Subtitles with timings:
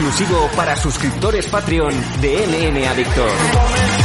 [0.00, 3.99] Exclusivo para suscriptores Patreon de MM Adictor.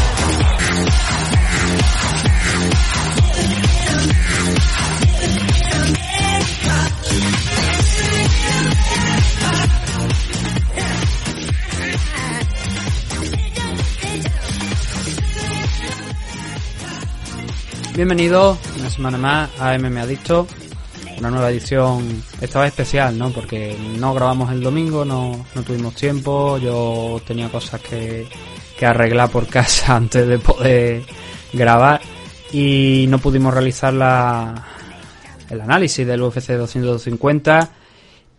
[17.95, 20.45] Bienvenidos una semana más a MM Adicto,
[21.17, 23.29] una nueva edición, esta vez especial, ¿no?
[23.31, 28.27] Porque no grabamos el domingo, no, no tuvimos tiempo, yo tenía cosas que,
[28.77, 31.03] que arreglar por casa antes de poder
[31.53, 32.01] grabar
[32.51, 34.61] y no pudimos realizar la,
[35.49, 37.69] el análisis del UFC 250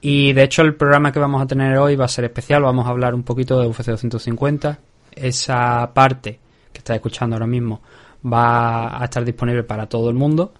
[0.02, 2.86] y de hecho el programa que vamos a tener hoy va a ser especial, vamos
[2.86, 4.78] a hablar un poquito de UFC 250,
[5.12, 6.40] esa parte
[6.74, 7.80] que estáis escuchando ahora mismo
[8.24, 10.52] va a estar disponible para todo el mundo.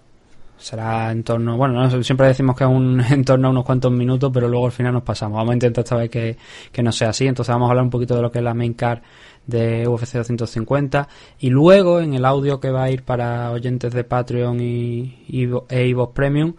[0.57, 3.91] Será en torno, bueno, no, siempre decimos que es un, en torno a unos cuantos
[3.91, 5.37] minutos, pero luego al final nos pasamos.
[5.37, 6.37] Vamos a intentar esta vez que,
[6.71, 7.27] que no sea así.
[7.27, 8.99] Entonces vamos a hablar un poquito de lo que es la main card
[9.45, 11.07] de UFC 250
[11.39, 15.49] y luego en el audio que va a ir para oyentes de Patreon y, y
[15.69, 16.53] e iVoox Premium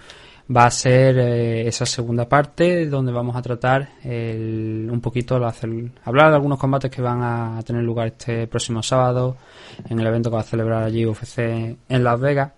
[0.54, 5.54] va a ser eh, esa segunda parte donde vamos a tratar el, un poquito la,
[6.04, 9.36] hablar de algunos combates que van a tener lugar este próximo sábado
[9.88, 12.52] en el evento que va a celebrar allí UFC en Las Vegas.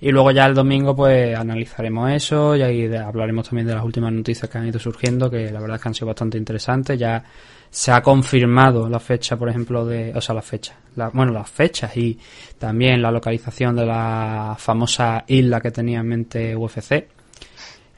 [0.00, 4.12] Y luego ya el domingo pues analizaremos eso y ahí hablaremos también de las últimas
[4.12, 6.98] noticias que han ido surgiendo que la verdad es que han sido bastante interesantes.
[6.98, 7.22] Ya
[7.70, 11.50] se ha confirmado la fecha por ejemplo de o sea la fecha la- bueno las
[11.50, 12.16] fechas y
[12.56, 17.08] también la localización de la famosa isla que tenía en mente UFC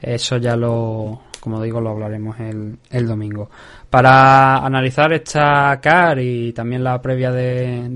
[0.01, 3.49] eso ya lo, como digo, lo hablaremos el, el domingo.
[3.89, 7.87] Para analizar esta CAR y también la previa de,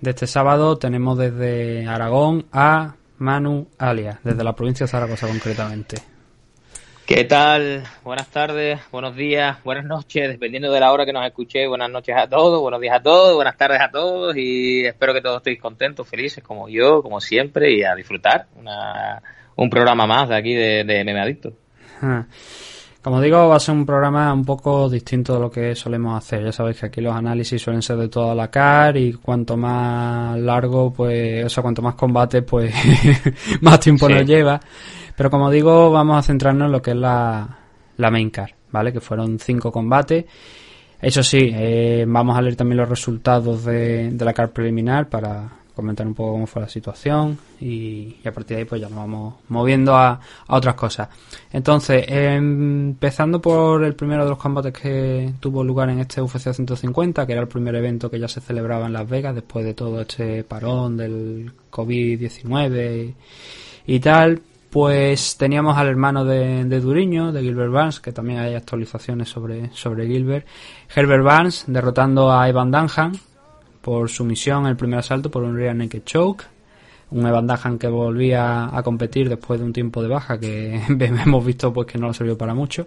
[0.00, 5.96] de este sábado, tenemos desde Aragón a Manu Alias, desde la provincia de Zaragoza concretamente.
[7.06, 7.84] ¿Qué tal?
[8.02, 11.68] Buenas tardes, buenos días, buenas noches, dependiendo de la hora que nos escuchéis.
[11.68, 15.20] Buenas noches a todos, buenos días a todos, buenas tardes a todos y espero que
[15.20, 19.22] todos estéis contentos, felices como yo, como siempre y a disfrutar una,
[19.56, 21.52] un programa más de aquí de, de Adicto.
[22.02, 22.24] Ah.
[23.02, 26.42] Como digo, va a ser un programa un poco distinto de lo que solemos hacer.
[26.42, 30.38] Ya sabéis que aquí los análisis suelen ser de toda la CAR y cuanto más
[30.38, 32.74] largo, pues, o sea, cuanto más combate, pues,
[33.60, 34.14] más tiempo Sí.
[34.14, 34.58] nos lleva.
[35.14, 37.46] Pero como digo, vamos a centrarnos en lo que es la,
[37.98, 38.90] la main CAR, ¿vale?
[38.90, 40.24] Que fueron cinco combates.
[40.98, 45.46] Eso sí, eh, vamos a leer también los resultados de, de la CAR preliminar para
[45.74, 48.98] comentar un poco cómo fue la situación y, a partir de ahí pues ya nos
[48.98, 51.08] vamos moviendo a, a otras cosas.
[51.52, 56.52] Entonces, em, empezando por el primero de los combates que tuvo lugar en este UFC
[56.52, 59.74] 150, que era el primer evento que ya se celebraba en Las Vegas después de
[59.74, 63.14] todo este parón del COVID-19
[63.86, 68.54] y tal, pues teníamos al hermano de, de Duriño, de Gilbert Barnes, que también hay
[68.54, 70.46] actualizaciones sobre, sobre Gilbert.
[70.94, 73.12] Herbert Barnes derrotando a Evan Dunham
[73.84, 76.44] por sumisión en el primer asalto por un rear naked choke.
[77.10, 81.72] Un Evan que volvía a competir después de un tiempo de baja que hemos visto
[81.72, 82.86] pues que no le sirvió para mucho.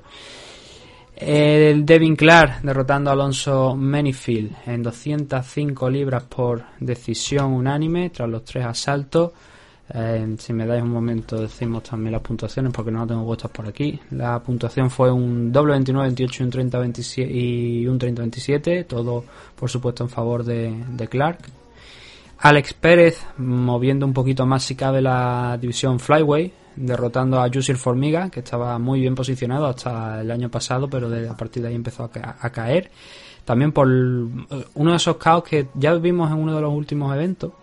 [1.15, 8.43] El Devin Clark derrotando a Alonso Manyfield en 205 libras por decisión unánime tras los
[8.43, 9.31] tres asaltos.
[9.93, 13.51] Eh, si me dais un momento decimos también las puntuaciones porque no las tengo puestas
[13.51, 13.99] por aquí.
[14.11, 18.83] La puntuación fue un doble 29, 28, un 30, 27 y un 30, 27.
[18.83, 19.23] Todo
[19.55, 21.39] por supuesto en favor de, de Clark.
[22.39, 28.29] Alex Pérez moviendo un poquito más si cabe la división Flyway, derrotando a Yusir Formiga,
[28.29, 31.75] que estaba muy bien posicionado hasta el año pasado, pero de, a partir de ahí
[31.75, 32.91] empezó a, ca- a caer.
[33.43, 37.15] También por eh, uno de esos caos que ya vimos en uno de los últimos
[37.15, 37.53] eventos,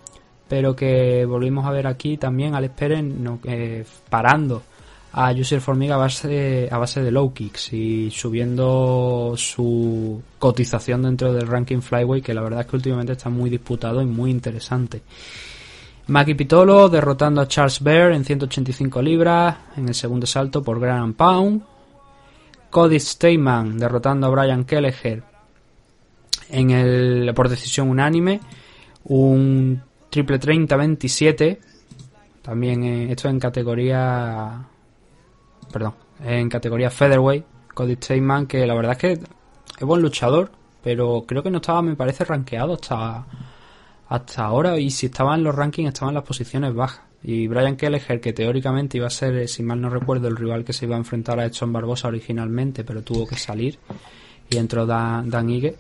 [0.49, 3.05] pero que volvimos a ver aquí también Alex Pérez
[3.45, 4.63] eh, parando
[5.17, 11.81] a Yusir Formiga a base, de low kicks y subiendo su cotización dentro del ranking
[11.81, 15.03] Flyway, que la verdad es que últimamente está muy disputado y muy interesante.
[16.09, 21.15] Maki Pitolo derrotando a Charles Bear en 185 libras en el segundo salto por Grand
[21.15, 21.63] Pound.
[22.69, 25.23] Cody Steyman derrotando a Brian Kelleher
[26.51, 28.41] en el, por decisión unánime.
[29.05, 29.81] Un
[30.15, 31.59] triple 30-27.
[32.41, 34.65] También eh, esto en categoría.
[35.73, 35.95] Perdón,
[36.25, 37.45] en categoría Featherweight.
[37.75, 40.53] Cody Stateman, que la verdad es que es buen luchador,
[40.85, 43.27] pero creo que no estaba, me parece, rankeado hasta,
[44.09, 44.79] hasta ahora.
[44.79, 47.03] Y si estaba en los rankings, estaba en las posiciones bajas.
[47.25, 50.65] Y Brian Kelleher, que teóricamente iba a ser, eh, si mal no recuerdo, el rival
[50.65, 53.81] que se iba a enfrentar a Edson Barbosa originalmente, pero tuvo que salir
[54.49, 55.75] y entró Dan, Dan Ige,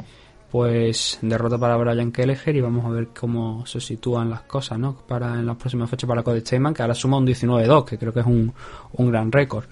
[0.54, 4.94] pues derrota para Brian Kelleher y vamos a ver cómo se sitúan las cosas, ¿no?
[4.94, 8.12] Para en las próximas fechas para Cody Stateman, que ahora suma un 19-2, que creo
[8.12, 8.54] que es un,
[8.92, 9.64] un gran récord.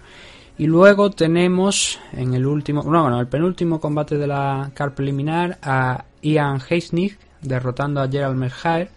[0.58, 5.56] Y luego tenemos en el último, no, bueno, el penúltimo combate de la car preliminar
[5.62, 8.90] a Ian Heisnig derrotando a Gerald Merhaer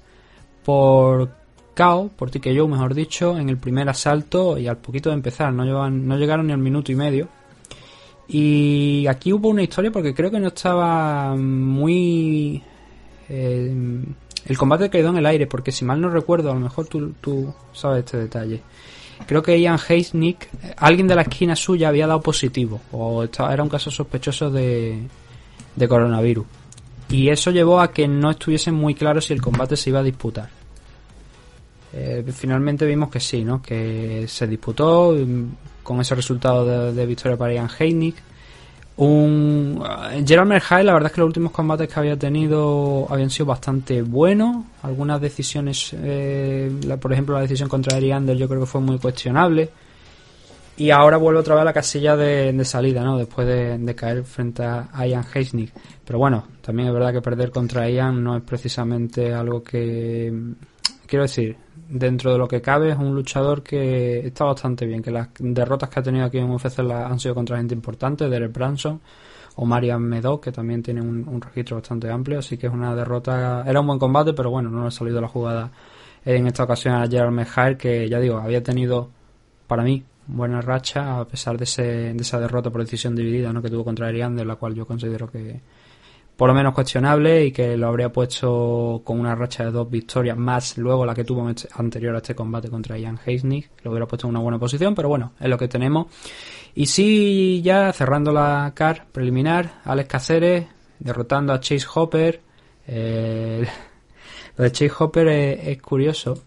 [0.64, 1.30] por
[1.76, 5.64] KO, por TKO mejor dicho, en el primer asalto y al poquito de empezar, no,
[5.64, 7.30] llevan, no llegaron ni al minuto y medio.
[8.27, 12.62] Y aquí hubo una historia porque creo que no estaba muy...
[13.30, 14.04] Eh,
[14.45, 17.13] el combate quedó en el aire, porque si mal no recuerdo, a lo mejor tú,
[17.22, 18.62] tú sabes este detalle.
[19.25, 23.63] Creo que Ian Heisnick, alguien de la esquina suya había dado positivo, o estaba, era
[23.63, 25.00] un caso sospechoso de,
[25.75, 26.45] de coronavirus.
[27.10, 30.04] Y eso llevó a que no estuviese muy claro si el combate se iba a
[30.04, 30.50] disputar.
[31.94, 33.62] Eh, finalmente vimos que sí, ¿no?
[33.62, 35.16] Que se disputó
[35.86, 38.16] con ese resultado de, victoria para Ian Heinick.
[38.98, 43.46] Un eh, Gerald la verdad es que los últimos combates que había tenido habían sido
[43.46, 44.66] bastante buenos.
[44.82, 48.82] Algunas decisiones, eh, la- por ejemplo, la decisión contra Eric Anders yo creo que fue
[48.82, 49.70] muy cuestionable.
[50.78, 53.18] Y ahora vuelve otra vez a la casilla de, de salida, ¿no?
[53.18, 55.72] Después de, de caer frente a Ian Heisnick.
[56.04, 60.34] Pero bueno, también es verdad que perder contra Ian no es precisamente algo que...
[61.06, 61.56] Quiero decir,
[61.88, 65.90] dentro de lo que cabe es un luchador que está bastante bien, que las derrotas
[65.90, 69.02] que ha tenido aquí en UFC han sido contra gente importante, Derek Branson
[69.58, 72.94] o Marian Medoc, que también tiene un, un registro bastante amplio, así que es una
[72.94, 73.64] derrota...
[73.66, 75.72] Era un buen combate, pero bueno, no le ha salido la jugada
[76.26, 79.10] en esta ocasión a Gerald Mejair, que ya digo, había tenido,
[79.68, 83.62] para mí, buena racha, a pesar de, ese, de esa derrota por decisión dividida ¿no?
[83.62, 85.62] que tuvo contra Erian, de la cual yo considero que
[86.36, 90.38] por lo menos cuestionable y que lo habría puesto con una racha de dos victorias
[90.38, 94.06] más luego la que tuvo este- anterior a este combate contra Ian Heisnick lo hubiera
[94.06, 96.08] puesto en una buena posición pero bueno es lo que tenemos.
[96.74, 100.68] Y sí ya cerrando la car preliminar Alex Caceres
[101.00, 102.42] derrotando a Chase Hopper
[102.88, 103.66] eh,
[104.58, 106.38] lo de Chase Hopper es, curioso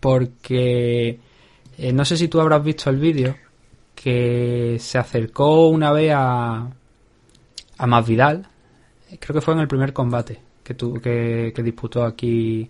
[0.00, 1.18] porque
[1.78, 3.36] eh, no sé si tú habrás visto el vídeo
[3.94, 6.68] que se acercó una vez a
[7.78, 8.48] a Masvidal
[9.18, 12.68] creo que fue en el primer combate que, tu, que, que disputó aquí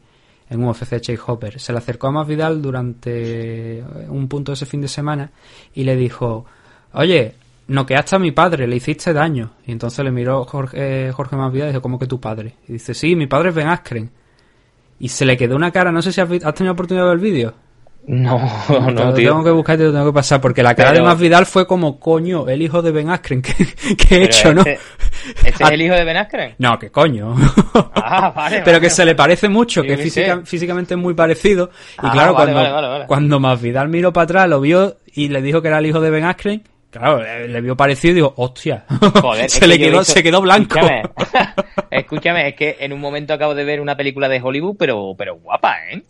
[0.48, 1.58] en UFC Chase Hopper.
[1.58, 5.30] Se le acercó a Masvidal durante un punto de ese fin de semana
[5.74, 6.46] y le dijo,
[6.92, 7.34] oye,
[7.68, 9.52] noqueaste a mi padre, le hiciste daño.
[9.66, 12.54] Y entonces le miró Jorge, eh, Jorge Masvidal y dijo, ¿cómo que tu padre?
[12.68, 14.10] Y dice, sí, mi padre es Ben Askren.
[14.98, 17.18] Y se le quedó una cara, no sé si has, has tenido oportunidad de ver
[17.18, 17.54] el vídeo.
[18.08, 18.38] No,
[18.68, 19.30] no, lo tío.
[19.30, 21.44] tengo que buscar y te lo tengo que pasar, porque la cara Pero- de Masvidal
[21.46, 23.54] fue como, coño, el hijo de Ben Askren, que,
[23.96, 24.60] que he hecho, ¿no?
[24.62, 24.78] Este,
[25.44, 26.54] este es el hijo de Ben Askren.
[26.58, 27.34] No, que coño.
[27.94, 28.80] Ah, vale, Pero vale.
[28.80, 31.70] que se le parece mucho, que física- físicamente es muy parecido.
[31.94, 35.68] Y Ah, claro, cuando, cuando Masvidal miró para atrás, lo vio y le dijo que
[35.68, 38.84] era el hijo de Ben Askren, claro, le, le vio parecido y dijo, hostia.
[39.20, 40.78] Joder, se le que quedó, visto- se quedó blanco.
[40.78, 41.02] Escúchame,
[41.90, 45.34] escúchame, es que en un momento acabo de ver una película de Hollywood, pero, pero
[45.38, 46.02] guapa, ¿eh?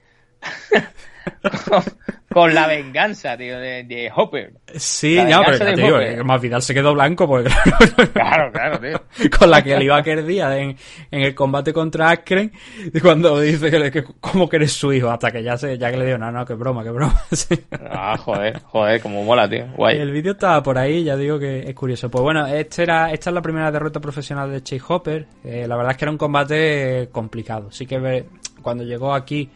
[1.68, 1.82] Con,
[2.32, 4.52] con la venganza, tío, de, de Hopper.
[4.74, 6.16] sí, La pero ya digo, Hopper.
[6.16, 7.50] que Masvidal se quedó blanco porque
[8.12, 9.30] Claro, claro, tío.
[9.38, 10.76] con la que le iba aquel día en,
[11.10, 12.52] en el combate contra Askren,
[12.92, 15.90] y cuando dice que, que cómo que eres su hijo, hasta que ya se, ya
[15.90, 17.20] que le digo, no, no, que broma, que broma.
[17.32, 17.54] Sí.
[17.90, 19.66] Ah, joder, joder, como mola, tío.
[19.76, 19.98] Guay.
[19.98, 22.10] El vídeo estaba por ahí, ya digo que es curioso.
[22.10, 25.26] Pues bueno, este era, esta es la primera derrota profesional de Chase Hopper.
[25.44, 27.70] Eh, la verdad es que era un combate complicado.
[27.70, 28.24] Sí que
[28.62, 29.48] cuando llegó aquí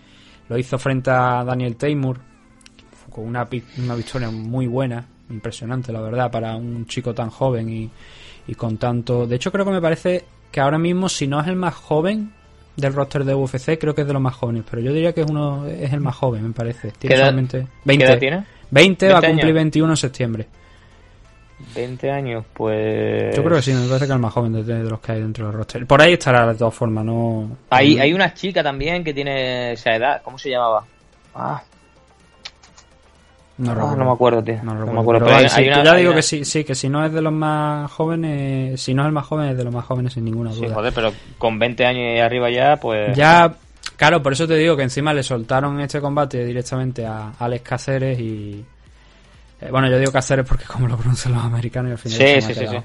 [0.50, 2.19] lo hizo frente a Daniel Taymor
[3.11, 7.90] con una, una victoria muy buena, impresionante la verdad, para un chico tan joven y,
[8.47, 9.26] y con tanto...
[9.26, 12.33] De hecho creo que me parece que ahora mismo, si no es el más joven
[12.76, 15.23] del roster de UFC, creo que es de los más jóvenes, pero yo diría que
[15.23, 16.90] es uno es el más joven, me parece.
[16.92, 18.04] Tiene ¿Qué edad- solamente ¿Qué 20.
[18.04, 18.45] edad tiene?
[18.71, 19.54] 20, va a 20 cumplir años.
[19.54, 20.47] 21 en septiembre.
[21.75, 23.35] 20 años, pues...
[23.37, 25.12] Yo creo que sí, me parece que es el más joven de, de los que
[25.12, 25.87] hay dentro del roster.
[25.87, 27.57] Por ahí estará de todas formas, no.
[27.71, 30.21] Hay, hay una chica también que tiene esa edad.
[30.25, 30.85] ¿Cómo se llamaba?
[31.35, 31.62] Ah,
[33.59, 33.97] No, ah, recuerdo.
[33.97, 34.55] no me acuerdo, tío.
[34.62, 34.93] No No, recuerdo.
[34.95, 35.25] me acuerdo.
[35.27, 37.12] Pero hay- sí, hay una- ya digo una- que sí, sí, que si no es
[37.12, 40.12] de los más jóvenes, si no es el más joven, es de los más jóvenes
[40.15, 40.75] sin ninguna Sí, duda.
[40.75, 43.15] joder, pero con 20 años y arriba ya, pues...
[43.17, 43.53] Ya,
[43.97, 48.19] claro, por eso te digo que encima le soltaron este combate directamente a Alex Cáceres
[48.19, 48.65] y.
[49.61, 52.40] eh, bueno, yo digo Cáceres porque como lo pronuncian los americanos y al final Sí,
[52.40, 52.85] sí, sí, quedado.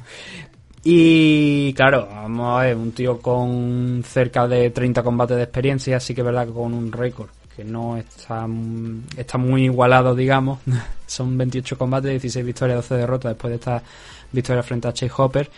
[0.88, 6.14] Y claro, vamos a ver, un tío con cerca de 30 combates de experiencia, sí
[6.14, 8.48] que es verdad que con un récord que no está,
[9.18, 10.60] está muy igualado, digamos.
[11.08, 13.82] Son 28 combates, 16 victorias, 12 derrotas después de esta
[14.32, 15.50] victoria frente a Chase Hopper.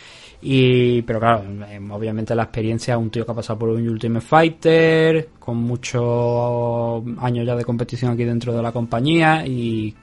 [0.42, 4.26] Y, pero claro, em, obviamente la experiencia, un tío que ha pasado por un Ultimate
[4.26, 9.96] Fighter, con muchos años ya de competición aquí dentro de la compañía y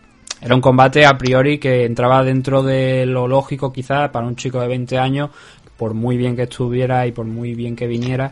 [0.44, 4.60] era un combate a priori que entraba dentro de lo lógico quizás para un chico
[4.60, 5.30] de 20 años,
[5.78, 8.30] por muy bien que estuviera y por muy bien que viniera,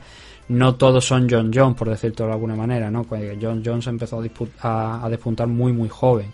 [0.48, 3.04] no todos son John Jones, por decirlo de alguna manera, ¿no?
[3.04, 4.22] Pues John Jones empezó
[4.60, 6.26] a, a, despuntar muy, muy joven.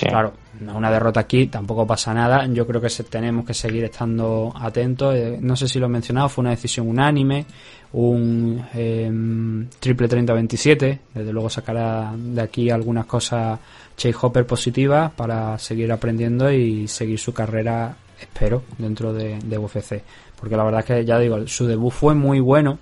[0.00, 0.32] Claro,
[0.74, 2.46] una derrota aquí tampoco pasa nada.
[2.46, 5.14] Yo creo que tenemos que seguir estando atentos.
[5.14, 7.44] Eh, no sé si lo he mencionado, fue una decisión unánime,
[7.92, 10.98] un em, triple 30-27.
[11.12, 13.58] Desde luego sacará de aquí algunas cosas
[14.02, 20.02] Chase Hopper positivas para seguir aprendiendo y seguir su carrera, espero, dentro de, de UFC.
[20.34, 22.80] Porque la verdad es que ya digo, su debut fue muy bueno.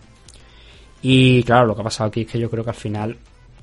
[1.03, 3.19] Y claro, lo que ha pasado aquí es que yo creo que al final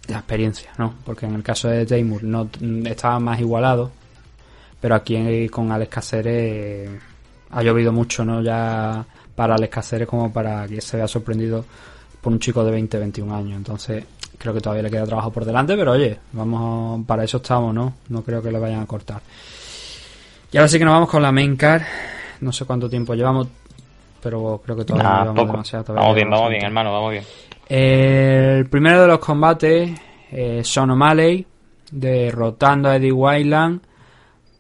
[0.08, 0.94] la experiencia, ¿no?
[1.04, 2.48] Porque en el caso de Taymur no
[2.86, 3.90] estaba más igualado,
[4.80, 6.92] pero aquí con Alex Caceres
[7.50, 8.44] ha llovido mucho, ¿no?
[8.44, 9.04] Ya
[9.36, 11.66] para Alex Caceres como para que se vea sorprendido
[12.22, 13.58] por un chico de 20, 21 años.
[13.58, 14.04] Entonces,
[14.38, 17.94] creo que todavía le queda trabajo por delante, pero oye, vamos para eso estamos, ¿no?
[18.10, 19.22] No creo que le vayan a cortar.
[20.52, 21.86] Y ahora sí que nos vamos con la main car.
[22.42, 23.48] No sé cuánto tiempo llevamos,
[24.22, 25.94] pero creo que todavía llevamos demasiado.
[25.94, 27.24] vamos bien, vamos bien, hermano, vamos bien.
[27.68, 30.00] El primero de los combates,
[30.32, 31.46] eh, Son O'Malley,
[31.92, 33.82] derrotando a Eddie Wildland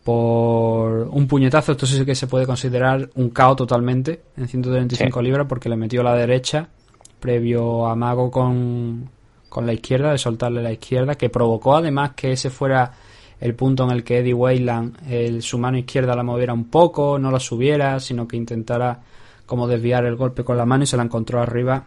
[0.03, 1.73] por un puñetazo.
[1.73, 6.03] Esto sí que se puede considerar un KO totalmente en 135 libras porque le metió
[6.03, 6.67] la derecha
[7.19, 9.09] previo a Mago con,
[9.49, 12.91] con la izquierda, de soltarle la izquierda, que provocó además que ese fuera
[13.39, 17.31] el punto en el que Eddie Weyland su mano izquierda la moviera un poco, no
[17.31, 18.99] la subiera, sino que intentara
[19.45, 21.85] como desviar el golpe con la mano y se la encontró arriba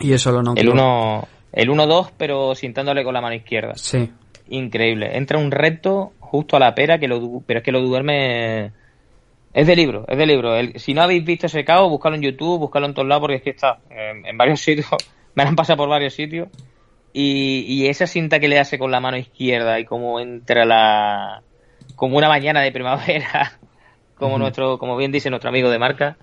[0.00, 0.54] y eso lo no.
[0.56, 3.72] El 1 el 1-2, pero sintándole con la mano izquierda.
[3.76, 4.10] Sí.
[4.50, 5.16] Increíble.
[5.16, 8.72] Entra un recto justo a la pera, que lo, pero es que lo duerme.
[9.54, 10.52] Es de libro, es de libro.
[10.74, 13.42] si no habéis visto ese caos, buscalo en YouTube, buscalo en todos lados, porque es
[13.42, 14.86] que está en, varios sitios.
[15.36, 16.48] Me han pasado por varios sitios.
[17.12, 21.42] Y, y, esa cinta que le hace con la mano izquierda y como entra la.
[21.94, 23.58] como una mañana de primavera,
[24.16, 26.18] como nuestro, como bien dice nuestro amigo de marca,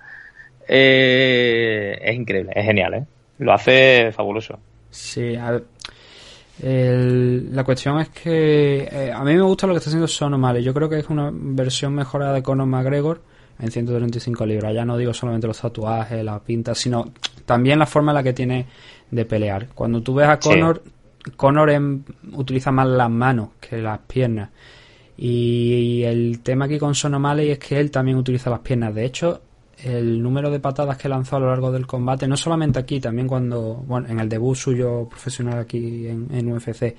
[0.67, 3.05] eh, es increíble, es genial, ¿eh?
[3.39, 4.59] lo hace fabuloso.
[4.91, 5.63] Sí, a ver,
[6.61, 10.73] la cuestión es que eh, a mí me gusta lo que está haciendo Son Yo
[10.73, 13.21] creo que es una versión mejorada de Conor McGregor
[13.59, 14.73] en 135 libras.
[14.73, 17.11] Ya no digo solamente los tatuajes, la pinta, sino
[17.45, 18.65] también la forma en la que tiene
[19.13, 19.67] de pelear.
[19.69, 20.83] Cuando tú ves a Conor,
[21.35, 21.71] Conor
[22.33, 24.49] utiliza más las manos que las piernas.
[25.15, 28.95] Y, el tema aquí con Son es que él también utiliza las piernas.
[28.95, 29.41] De hecho,
[29.83, 33.27] el número de patadas que lanzó a lo largo del combate, no solamente aquí, también
[33.27, 36.95] cuando, bueno, en el debut suyo profesional aquí en, UFC,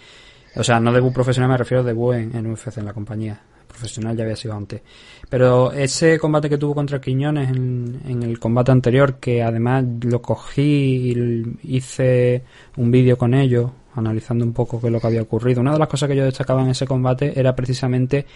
[0.56, 3.40] o sea, no debut profesional, me refiero a debut en, UFC, en la compañía.
[3.74, 4.80] Profesional ya había sido antes.
[5.28, 11.12] Pero ese combate que tuvo contra Quiñones en, el combate anterior, que además lo cogí
[11.12, 12.44] y hice
[12.76, 15.60] un vídeo con ellos, analizando un poco qué es lo que había ocurrido.
[15.60, 18.26] Una de las cosas que yo destacaba en ese combate era precisamente,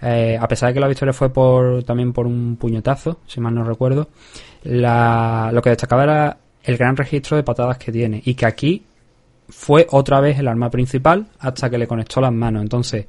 [0.00, 3.54] eh, a pesar de que la victoria fue por también por un puñetazo, si mal
[3.54, 4.08] no recuerdo,
[4.64, 8.84] lo que destacaba era el gran registro de patadas que tiene y que aquí
[9.48, 12.62] fue otra vez el arma principal hasta que le conectó las manos.
[12.62, 13.06] Entonces,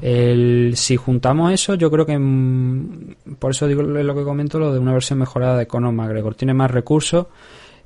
[0.00, 4.78] si juntamos eso, yo creo que mm, por eso digo lo que comento, lo de
[4.78, 6.34] una versión mejorada de Conor McGregor.
[6.34, 7.26] Tiene más recursos,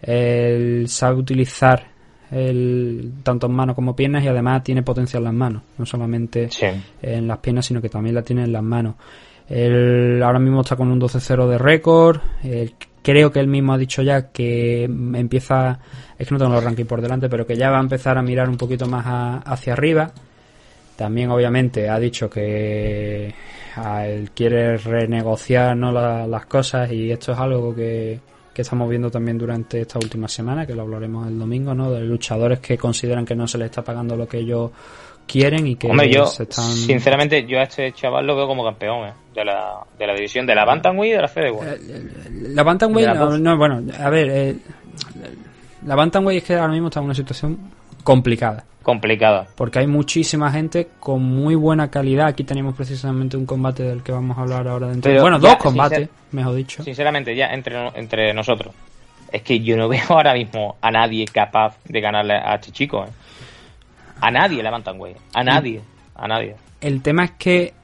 [0.01, 1.93] él sabe utilizar
[2.31, 6.49] el, tanto en manos como piernas y además tiene potencia en las manos, no solamente
[7.03, 8.95] en las piernas, sino que también la tiene en las manos.
[9.49, 12.21] Él ahora mismo está con un 12-0 de récord.
[13.03, 15.79] creo que él mismo ha dicho ya que empieza,
[16.19, 18.23] es que no tengo los rankings por delante, pero que ya va a empezar a
[18.23, 20.13] mirar un poquito más hacia arriba.
[21.03, 23.35] También obviamente ha dicho que
[24.05, 25.91] él quiere renegociar ¿no?
[25.91, 28.21] las cosas y esto es algo que,
[28.55, 31.91] que estamos viendo también durante esta última semana, que lo hablaremos el domingo, ¿no?
[31.91, 34.71] De luchadores que consideran que no se les está pagando lo que ellos
[35.27, 36.71] quieren y que yo, están...
[36.71, 39.13] sinceramente, yo a este chaval lo veo como campeón ¿eh?
[39.35, 41.81] de, la, de la división de la Bantamweight y de la Featherweight.
[41.83, 42.11] Eh,
[42.51, 44.57] la Bantamweight, no, no, bueno, a ver, eh,
[45.85, 47.59] la Bantamweight es que ahora mismo está en una situación
[48.05, 48.67] complicada.
[48.83, 49.47] Complicada.
[49.57, 52.27] Porque hay muchísima gente con muy buena calidad.
[52.27, 55.13] Aquí tenemos precisamente un combate del que vamos a hablar ahora dentro.
[55.21, 56.83] bueno, dos combates, mejor dicho.
[56.83, 58.75] Sinceramente, ya entre, entre nosotros.
[59.31, 63.05] Es que yo no veo ahora mismo a nadie capaz de ganarle a este chico.
[63.05, 63.11] ¿eh?
[64.21, 65.15] A nadie levantan, güey.
[65.33, 65.81] A nadie.
[66.15, 66.57] A nadie.
[66.81, 67.75] El tema es que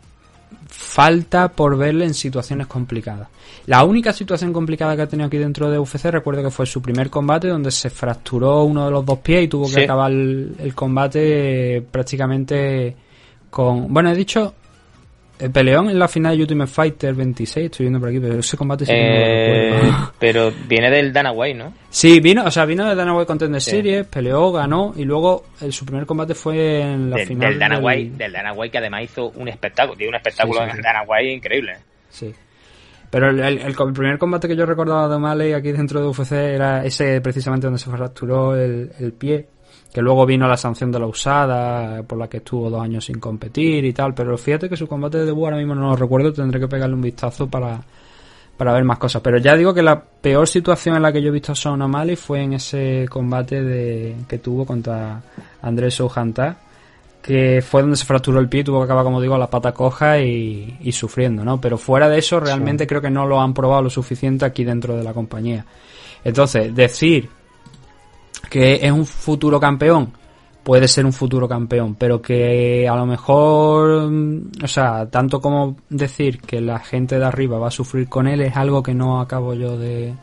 [0.69, 3.29] falta por verle en situaciones complicadas.
[3.67, 6.81] La única situación complicada que ha tenido aquí dentro de UFC recuerdo que fue su
[6.81, 10.73] primer combate donde se fracturó uno de los dos pies y tuvo que acabar el,
[10.75, 12.97] combate prácticamente
[13.51, 13.93] con...
[13.93, 14.55] Bueno, he dicho
[15.39, 18.57] el peleón en la final de Ultimate Fighter 26, estoy viendo por aquí, pero ese
[18.57, 19.81] combate sí eh,
[20.19, 21.75] Pero viene del Dana White, ¿no?
[21.91, 25.73] Sí, vino, o sea, vino del Dana White Contender Series, peleó, ganó y luego el,
[25.73, 27.85] su primer combate fue en la final del Dana del...
[27.85, 31.03] White, del Dana White que además hizo un espectáculo, dio un espectáculo en el Dana
[31.07, 31.77] White increíble.
[32.11, 32.35] Sí.
[33.11, 36.85] Pero el, el, primer combate que yo recordaba de O'Malley aquí dentro de UFC era
[36.85, 39.47] ese precisamente donde se fracturó el, el pie
[39.93, 43.19] que luego vino la sanción de la usada, por la que estuvo dos años sin
[43.19, 46.33] competir y tal, pero fíjate que su combate de debut ahora mismo no lo recuerdo,
[46.33, 47.81] tendré que pegarle un vistazo para,
[48.57, 49.23] para ver más cosas.
[49.23, 51.81] Pero ya digo que la peor situación en la que yo he visto a Son
[51.81, 55.23] O'Malley fue en ese combate de, que tuvo contra
[55.63, 56.59] Andrés Soujanta,
[57.23, 59.73] que fue donde se fracturó el pie, tuvo que acabar, como digo, a la pata
[59.73, 61.61] coja y, y sufriendo, ¿no?
[61.61, 64.97] Pero fuera de eso, realmente creo que no lo han probado lo suficiente aquí dentro
[64.97, 65.65] de la compañía.
[66.25, 67.31] Entonces, decir
[68.49, 70.13] que es un futuro campeón,
[70.63, 75.77] puede ser un futuro campeón, pero que a lo mejor, mm, o sea, tanto como
[75.89, 79.21] decir que la gente de arriba va a sufrir con él es algo que no
[79.21, 80.15] acabo yo de,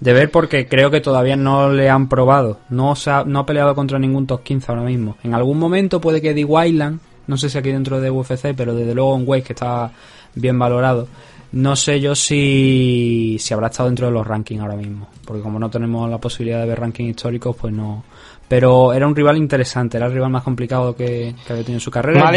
[0.00, 2.58] de ver porque creo que todavía no le han probado.
[2.70, 5.16] No, ha, no ha peleado contra ningún top 15 ahora mismo.
[5.22, 8.74] En algún momento puede que Eddie Wildland, no sé si aquí dentro de UFC, pero
[8.74, 9.92] desde luego un Weight que está
[10.34, 11.08] bien valorado,
[11.52, 15.58] no sé yo si, si habrá estado dentro de los rankings ahora mismo, porque como
[15.58, 18.04] no tenemos la posibilidad de ver rankings históricos, pues no.
[18.46, 21.90] Pero era un rival interesante, era el rival más complicado que, había tenido en su
[21.90, 22.30] carrera.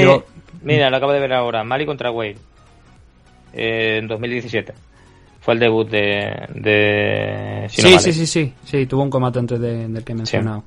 [0.64, 2.38] Mira, lo acabo de ver ahora, Mali contra Wade,
[3.54, 4.74] eh, en 2017.
[5.40, 6.48] Fue el debut de...
[6.54, 10.66] de sí, sí, sí, sí, sí, tuvo un combate antes del que he mencionado.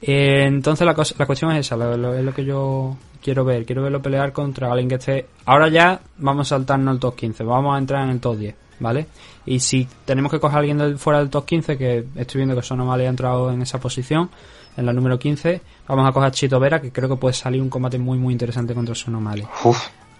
[0.00, 4.00] Eh, entonces la, la cuestión es esa, es lo que yo quiero ver, quiero verlo
[4.00, 5.26] pelear contra alguien que esté.
[5.46, 8.54] Ahora ya vamos a saltarnos el top 15, vamos a entrar en el top 10,
[8.78, 9.08] ¿vale?
[9.44, 12.62] Y si tenemos que coger a alguien fuera del top 15, que estoy viendo que
[12.62, 14.30] Sonomali ha entrado en esa posición,
[14.76, 17.60] en la número 15, vamos a coger a Chito Vera, que creo que puede salir
[17.60, 19.44] un combate muy, muy interesante contra Sonomali.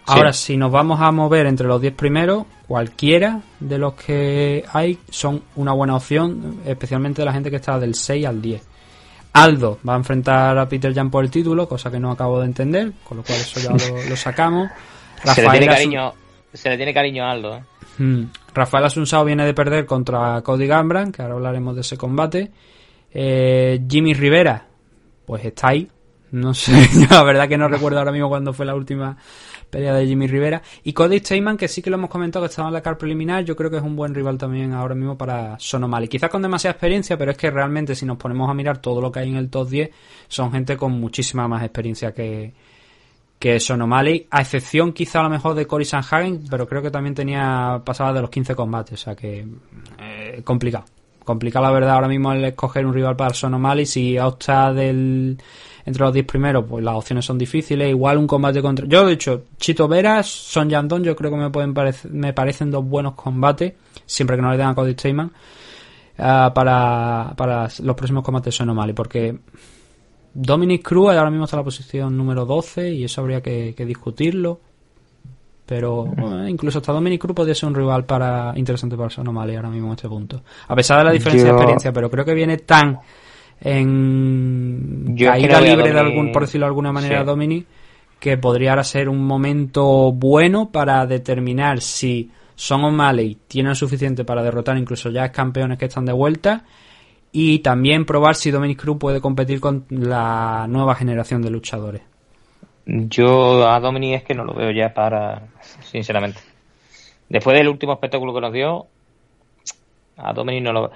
[0.07, 4.99] Ahora, si nos vamos a mover entre los 10 primeros, cualquiera de los que hay
[5.11, 8.63] son una buena opción, especialmente de la gente que está del 6 al 10.
[9.43, 12.47] Aldo va a enfrentar a Peter Jan por el título, cosa que no acabo de
[12.47, 14.71] entender, con lo cual eso ya lo, sacamos.
[15.35, 16.15] se, le tiene cariño,
[16.53, 17.57] se le tiene cariño a Aldo.
[17.57, 17.63] ¿eh?
[17.99, 18.25] Hmm.
[18.55, 22.51] Rafael Asunsao viene de perder contra Cody Gambran, que ahora hablaremos de ese combate.
[23.13, 24.67] Eh, Jimmy Rivera,
[25.27, 25.89] pues está ahí.
[26.33, 26.73] No sé,
[27.11, 29.17] la verdad que no recuerdo ahora mismo cuándo fue la última
[29.71, 30.63] pelea de Jimmy Rivera.
[30.85, 33.45] Y Cody Steyman, que sí que lo hemos comentado que estaba en la car preliminar,
[33.45, 36.09] yo creo que es un buen rival también ahora mismo para Sonomali.
[36.09, 39.11] Quizás con demasiada experiencia, pero es que realmente si nos ponemos a mirar todo lo
[39.13, 39.91] que hay en el top 10,
[40.29, 42.53] son gente con muchísima más experiencia que,
[43.39, 47.15] que Sonomali, a excepción quizá a lo mejor de Cory Sanhagen, pero creo que también
[47.15, 49.47] tenía pasada de los 15 combates, o sea que
[49.99, 50.85] eh, complicado.
[51.25, 55.39] Complicado la verdad ahora mismo el escoger un rival para Sonomali si opta del
[55.87, 57.89] entre los 10 primeros, pues las opciones son difíciles.
[57.89, 58.87] Igual un combate contra.
[58.87, 61.73] Yo, de hecho, Chito Veras, Son Yandón, yo creo que me pueden
[62.11, 63.73] me parecen dos buenos combates,
[64.05, 68.69] siempre que no le den a Cody Steyman, uh, para, para los próximos combates son
[68.71, 69.39] O'Malley, porque
[70.35, 74.61] Dominic Cruz ahora mismo está en la posición número 12 y eso habría que, discutirlo.
[75.65, 76.09] Pero
[76.49, 79.95] incluso hasta Dominic Cruz podría ser un rival para interesante para Son ahora mismo en
[79.95, 80.43] este punto.
[80.69, 83.01] A pesar de la diferencia de experiencia, pero creo que viene tan
[83.61, 87.67] en caída libre de algún, por decirlo de alguna manera, Dominic,
[88.19, 94.43] que podría ahora ser un momento bueno para determinar si Son O'Malley tienen suficiente para
[94.43, 96.65] derrotar incluso ya campeones que están de vuelta
[97.33, 102.03] y también probar si Dominic Cruz puede competir con la nueva generación de luchadores.
[102.87, 105.49] Yo a Dominic es que no lo veo ya para,
[105.83, 106.41] sinceramente.
[107.29, 108.87] Después del último espectáculo que nos dio,
[110.17, 110.93] a Dominic no lo veo.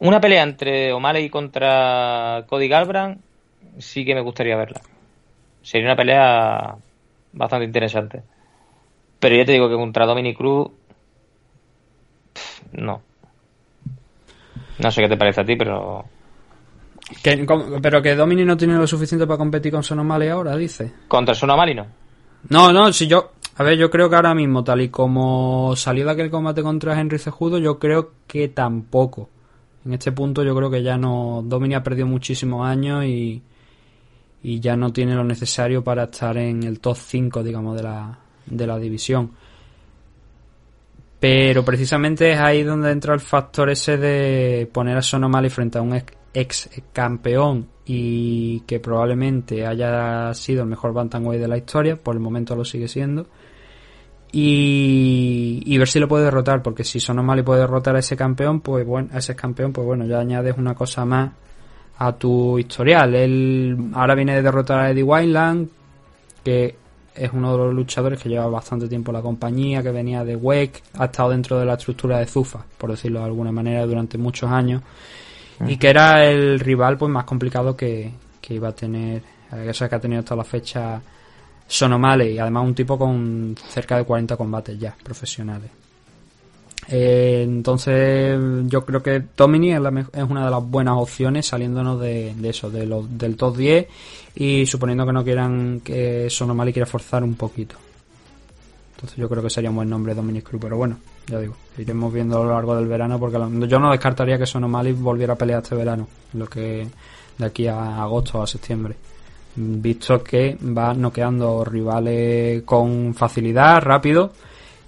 [0.00, 3.20] Una pelea entre O'Malley contra Cody Galbrand
[3.78, 4.80] sí que me gustaría verla.
[5.62, 6.76] Sería una pelea
[7.32, 8.22] bastante interesante.
[9.18, 10.68] Pero ya te digo que contra Dominic Cruz
[12.72, 13.02] no.
[14.78, 16.04] No sé qué te parece a ti, pero
[17.82, 20.92] pero que Dominic no tiene lo suficiente para competir con Son ahora, dice.
[21.08, 21.86] ¿Contra Son no?
[22.50, 23.32] No, no, si yo...
[23.56, 26.98] A ver, yo creo que ahora mismo, tal y como salió de aquel combate contra
[26.98, 29.30] Henry Cejudo, yo creo que tampoco.
[29.88, 31.42] En este punto yo creo que ya no.
[31.42, 33.42] Domini ha perdido muchísimos años y,
[34.42, 38.18] y ya no tiene lo necesario para estar en el top 5, digamos, de la,
[38.44, 39.30] de la división.
[41.18, 45.80] Pero precisamente es ahí donde entra el factor ese de poner a Sonomali frente a
[45.80, 45.98] un
[46.34, 52.20] ex, campeón y que probablemente haya sido el mejor bantamweight de la historia, por el
[52.20, 53.26] momento lo sigue siendo.
[54.30, 58.86] Y, ver si lo puede derrotar, porque si Sonomali puede derrotar a ese campeón, pues
[58.86, 61.30] bueno, a ese campeón, pues bueno, ya añades una cosa más
[61.98, 63.14] a tu historial.
[63.14, 65.68] Él ahora viene de derrotar a Eddie Wineland,
[66.44, 66.76] que
[67.14, 70.36] es uno de los luchadores que lleva bastante tiempo en la compañía, que venía de
[70.36, 74.18] WEC, ha estado dentro de la estructura de Zufa, por decirlo de alguna manera, durante
[74.18, 74.82] muchos años,
[75.66, 80.00] y que era el rival pues más complicado que, que iba a tener, que ha
[80.00, 81.00] tenido hasta la fecha
[81.68, 85.70] Sonomale, y además un tipo con cerca de 40 combates ya profesionales.
[86.90, 92.70] Eh, entonces yo creo que Domini es, una de las buenas opciones saliéndonos de, eso,
[92.70, 93.86] de del top 10
[94.36, 97.76] y suponiendo que no quieran que Sonomali quiera forzar un poquito.
[98.94, 102.12] Entonces yo creo que sería un buen nombre Dominic Cruz, pero bueno, ya digo, iremos
[102.12, 105.62] viendo a lo largo del verano porque yo no descartaría que Sonomali volviera a pelear
[105.62, 106.88] este verano, lo que
[107.36, 108.96] de aquí a agosto o a septiembre.
[109.56, 114.32] Visto que va noqueando rivales con facilidad, rápido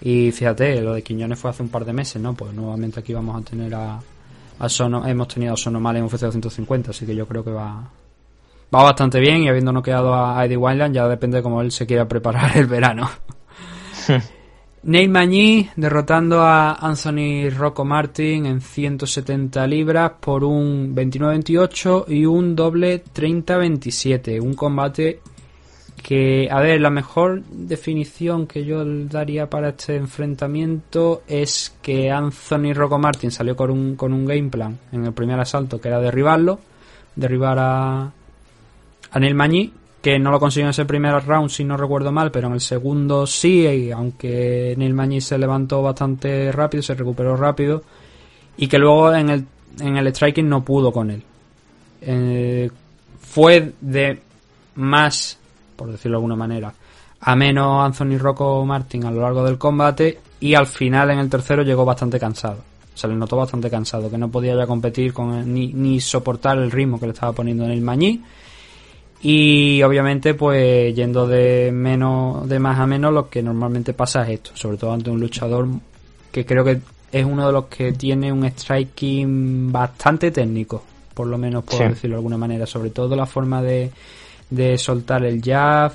[0.01, 2.35] y fíjate, lo de Quiñones fue hace un par de meses, ¿no?
[2.35, 4.01] Pues nuevamente aquí vamos a tener a,
[4.68, 7.90] Sono, hemos tenido a Sonomal en UFC 250, así que yo creo que va,
[8.75, 11.87] va bastante bien y habiendo noqueado a Eddie Wildland ya depende de cómo él se
[11.87, 13.11] quiera preparar el verano.
[14.83, 22.57] Neil Magny derrotando a Anthony Rocco Martin en 170 libras por un 29-28 y un
[22.57, 24.40] doble 30-27.
[24.40, 25.21] Un combate
[26.03, 32.73] que, a ver, la mejor definición que yo daría para este enfrentamiento es que Anthony
[32.73, 36.01] Rocco Martin salió con un, con un game plan en el primer asalto, que era
[36.01, 36.59] derribarlo,
[37.16, 38.12] derribar a,
[39.11, 42.31] a Neil Mañí, que no lo consiguió en ese primer round, si no recuerdo mal,
[42.31, 47.37] pero en el segundo sí, y aunque Neil Mañí se levantó bastante rápido, se recuperó
[47.37, 47.83] rápido,
[48.57, 49.47] y que luego en el,
[49.81, 51.23] en el striking no pudo con él.
[52.03, 52.71] Eh,
[53.21, 54.23] fue de
[54.77, 55.39] más
[55.81, 56.75] por decirlo de alguna manera,
[57.23, 61.31] a menos Anthony Rocco Martin a lo largo del combate y al final en el
[61.31, 62.59] tercero llegó bastante cansado.
[62.95, 66.71] Se le notó bastante cansado, que no podía ya competir con ni, ni soportar el
[66.71, 68.23] ritmo que le estaba poniendo en el Mañí.
[69.23, 74.31] Y obviamente, pues yendo de menos, de más a menos, lo que normalmente pasa es
[74.31, 75.69] esto, sobre todo ante un luchador
[76.33, 76.81] que creo que
[77.13, 82.17] es uno de los que tiene un striking bastante técnico, por lo menos por decirlo
[82.17, 83.91] de alguna manera, sobre todo la forma de,
[84.49, 85.93] de soltar el jab,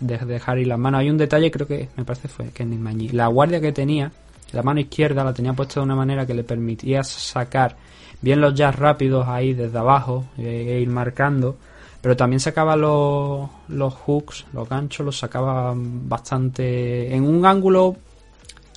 [0.00, 1.00] de, dejar ir las manos.
[1.00, 3.08] Hay un detalle, creo que me parece fue que Mañí.
[3.08, 4.10] La guardia que tenía,
[4.52, 7.76] la mano izquierda la tenía puesta de una manera que le permitía sacar
[8.20, 11.56] bien los jabs rápidos ahí desde abajo e, ir marcando.
[12.00, 17.96] Pero también sacaba los, los hooks, los ganchos, los sacaba bastante en un ángulo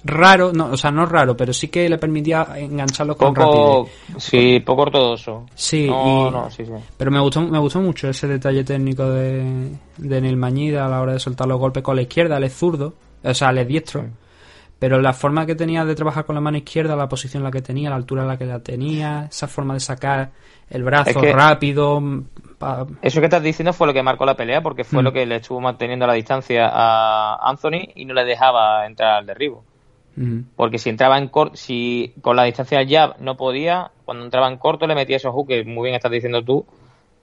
[0.04, 4.60] raro, no, o sea, no raro, pero sí que le permitía engancharlo con poco, Sí,
[4.60, 5.46] poco ortodoxo.
[5.56, 5.90] Sí,
[6.98, 11.02] pero me gustó, me gustó mucho ese detalle técnico de, de Neil Mañida a la
[11.02, 13.68] hora de soltar los golpes con la izquierda, él es zurdo, o sea, él es
[13.68, 14.06] diestro.
[14.80, 17.52] Pero la forma que tenía de trabajar con la mano izquierda, la posición en la
[17.52, 20.32] que tenía, la altura en la que la tenía, esa forma de sacar
[20.70, 22.02] el brazo rápido.
[23.02, 25.06] Eso que estás diciendo fue lo que marcó la pelea, porque fue mm.
[25.06, 29.26] lo que le estuvo manteniendo la distancia a Anthony y no le dejaba entrar al
[29.26, 29.64] derribo.
[30.56, 34.48] Porque si entraba en corto, si con la distancia del jab no podía, cuando entraba
[34.48, 36.66] en corto le metía esos hooks, que muy bien estás diciendo tú,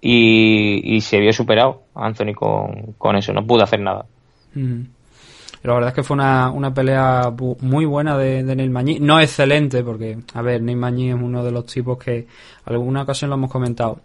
[0.00, 4.06] y, se vio superado Anthony con, eso, no pudo hacer nada.
[5.62, 8.98] La verdad es que fue una, una pelea muy buena de, de Neil Mañí.
[9.00, 12.26] No excelente, porque, a ver, Neil Mañí es uno de los tipos que
[12.64, 14.00] alguna ocasión lo hemos comentado.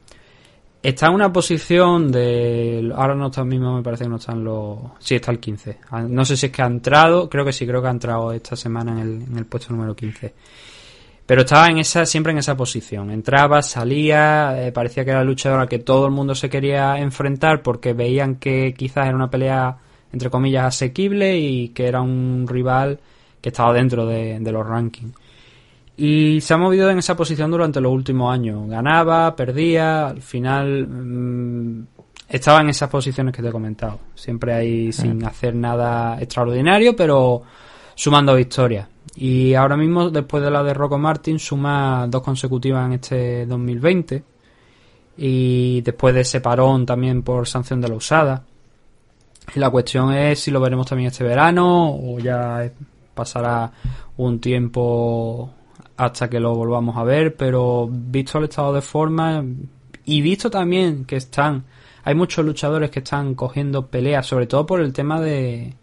[0.84, 2.92] Está en una posición de.
[2.96, 4.78] Ahora no está mismo, me parece que no están los.
[5.00, 5.80] Sí, está el 15.
[5.90, 8.32] Ah, no sé si es que ha entrado, creo que sí, creo que ha entrado
[8.32, 10.34] esta semana en el, en el puesto número 15.
[11.26, 13.10] Pero estaba en esa, siempre en esa posición.
[13.10, 17.64] Entraba, salía, eh, parecía que era la luchadora que todo el mundo se quería enfrentar
[17.64, 19.78] porque veían que quizás era una pelea,
[20.16, 22.98] entre comillas, asequible y que era un rival
[23.42, 25.14] que estaba dentro de, de los rankings.
[25.98, 28.66] Y se ha movido en esa posición durante los últimos años.
[28.70, 31.88] Ganaba, perdía, al final mm,
[32.30, 34.00] estaba en esas posiciones que te he comentado.
[34.16, 37.42] Siempre ahí sin hacer nada extraordinario, pero
[37.94, 38.88] sumando victorias.
[39.18, 44.24] Y ahora mismo, después de la de Rocco Martin, suma dos consecutivas en este 2020.
[45.18, 48.44] Y después de ese parón también por sanción de la usada.
[49.54, 52.70] La cuestión es si lo veremos también este verano o ya
[53.14, 53.72] pasará
[54.18, 55.50] un tiempo
[55.98, 59.46] hasta que lo volvamos a ver, pero visto el estado de forma
[60.04, 61.64] y visto también que están,
[62.04, 65.74] hay muchos luchadores que están cogiendo peleas, sobre todo por el tema de,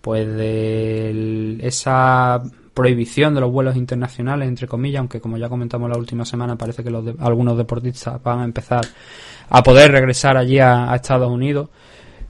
[0.00, 2.42] pues de esa
[2.76, 6.84] prohibición de los vuelos internacionales, entre comillas, aunque como ya comentamos la última semana, parece
[6.84, 8.84] que los algunos deportistas van a empezar
[9.48, 11.70] a poder regresar allí a, Estados Unidos.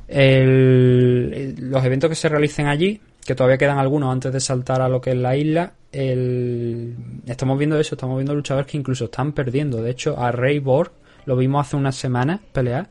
[0.09, 5.01] Los eventos que se realicen allí que todavía quedan algunos antes de saltar a lo
[5.01, 5.73] que es la isla.
[5.92, 9.83] Estamos viendo eso, estamos viendo luchadores que incluso están perdiendo.
[9.83, 10.92] De hecho, a Ray Borg
[11.27, 12.88] lo vimos hace unas semanas pelear.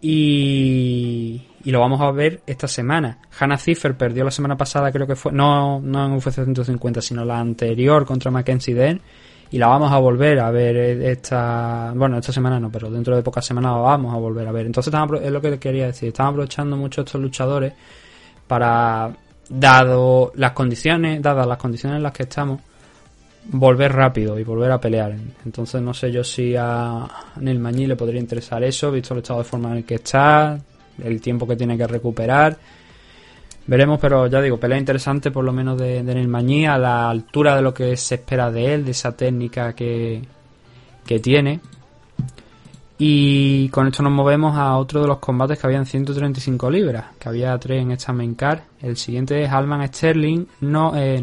[0.00, 3.18] Y, y lo vamos a ver esta semana.
[3.38, 7.24] Hannah Ziffer perdió la semana pasada, creo que fue, no, no en UFC 150, sino
[7.24, 9.00] la anterior contra Mackenzie Den.
[9.50, 13.22] Y la vamos a volver a ver esta, bueno, esta semana no, pero dentro de
[13.22, 14.66] pocas semanas la vamos a volver a ver.
[14.66, 17.72] Entonces es lo que quería decir, están aprovechando mucho estos luchadores
[18.46, 19.12] para,
[19.48, 22.60] dado las condiciones, dadas las condiciones en las que estamos,
[23.48, 25.14] volver rápido y volver a pelear.
[25.44, 27.06] Entonces no sé yo si a
[27.36, 30.58] Neil Mañí le podría interesar eso, visto el estado de forma en el que está,
[31.02, 32.56] el tiempo que tiene que recuperar.
[33.66, 37.10] Veremos, pero ya digo, pelea interesante por lo menos de, de Neil Mañí a la
[37.10, 40.22] altura de lo que se espera de él, de esa técnica que,
[41.04, 41.60] que tiene.
[42.98, 47.28] Y con esto nos movemos a otro de los combates que habían 135 libras, que
[47.28, 48.60] había tres en esta main card.
[48.80, 51.22] El siguiente es Alman Sterling, no, eh,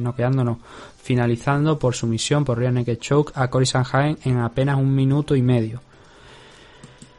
[1.01, 5.41] finalizando por sumisión por Rear Naked Choke a Cory Sanhagen en apenas un minuto y
[5.41, 5.81] medio.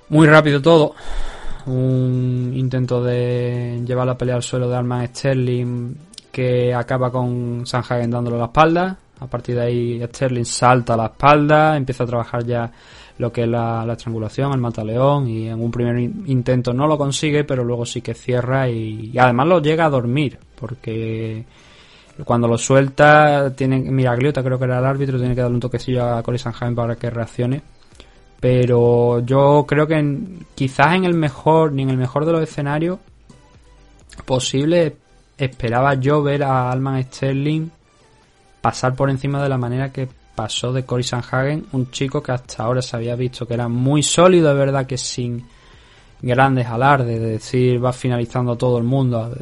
[0.09, 0.95] Muy rápido todo.
[1.67, 5.95] Un intento de llevar la pelea al suelo de Alman Sterling
[6.31, 8.99] que acaba con Sanhagen dándole la espalda.
[9.21, 12.71] A partir de ahí Sterling salta a la espalda, empieza a trabajar ya
[13.19, 17.45] lo que es la, estrangulación, el mataleón y en un primer intento no lo consigue,
[17.45, 21.45] pero luego sí que cierra y, además lo llega a dormir porque
[22.25, 26.05] cuando lo suelta tiene Miragliota creo que era el árbitro tiene que darle un toquecillo
[26.05, 27.63] a Cory Sanheim para que reaccione
[28.45, 30.19] pero yo creo que
[30.55, 32.99] quizás en el mejor ni en el mejor de los escenarios
[34.27, 34.99] posible
[35.39, 37.71] esperaba yo ver a Alman Sterling
[38.61, 42.65] pasar por encima de la manera que pasó de Cory Sanhagen, un chico que hasta
[42.65, 45.47] ahora se había visto que era muy sólido, de verdad que sin
[46.21, 49.35] grandes alardes, de decir va finalizando todo el mundo.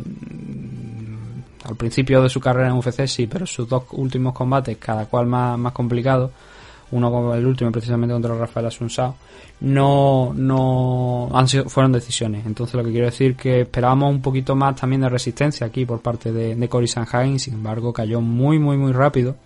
[1.65, 5.27] Al principio de su carrera en UFC sí, pero sus dos últimos combates, cada cual
[5.27, 6.31] más complicado,
[6.92, 9.16] uno como el último precisamente contra Rafael Asunsao,
[9.61, 12.46] no, no han sido, fueron decisiones.
[12.46, 16.00] Entonces lo que quiero decir que esperábamos un poquito más también de resistencia aquí por
[16.00, 19.37] parte de, de Cory Sanhagen, sin embargo cayó muy muy muy rápido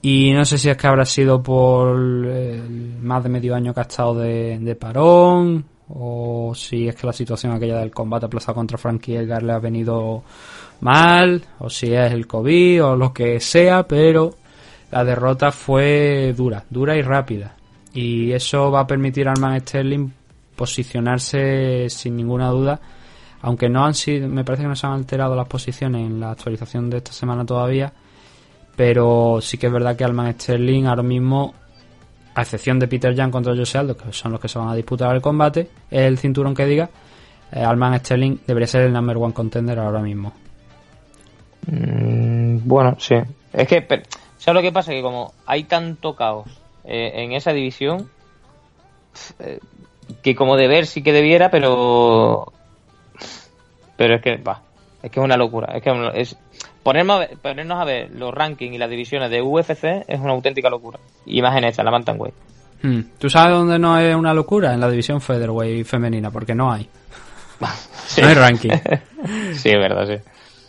[0.00, 3.82] y no sé si es que habrá sido por más de medio año que ha
[3.82, 9.16] estado de, parón, o si es que la situación aquella del combate aplazado contra Frankie
[9.16, 10.22] Edgar le ha venido
[10.80, 14.34] mal, o si es el COVID, o lo que sea, pero
[14.90, 17.54] la derrota fue dura, dura y rápida.
[17.92, 20.10] Y eso va a permitir al Man Sterling
[20.56, 22.80] posicionarse sin ninguna duda,
[23.42, 26.32] aunque no han sido, me parece que no se han alterado las posiciones en la
[26.32, 27.92] actualización de esta semana todavía
[28.78, 31.52] pero sí que es verdad que Alman Sterling ahora mismo,
[32.32, 34.74] a excepción de Peter Jan contra Jose Aldo, que son los que se van a
[34.76, 36.88] disputar el combate, el cinturón que diga,
[37.50, 40.32] eh, Alman Sterling debería ser el number one contender ahora mismo.
[41.66, 43.16] Mm, bueno, sí.
[43.52, 43.84] Es que,
[44.38, 44.92] ¿sabes lo que pasa?
[44.92, 46.48] Que como hay tanto caos
[46.84, 48.08] eh, en esa división,
[49.40, 49.60] eh,
[50.22, 52.52] que como de ver sí que debiera, pero...
[53.96, 54.62] Pero es que, va,
[55.02, 55.74] es que es una locura.
[55.74, 56.36] Es que es,
[56.82, 60.98] ponernos a, ver, los rankings y las divisiones de UFC es una auténtica locura.
[61.26, 62.34] Y más en esta, en la Bantamweight.
[62.82, 63.00] Hmm.
[63.18, 64.72] ¿Tú sabes dónde no es una locura?
[64.72, 66.88] En la división Featherweight femenina, porque no hay.
[68.20, 68.70] No hay ranking.
[69.52, 70.16] sí, es verdad, sí.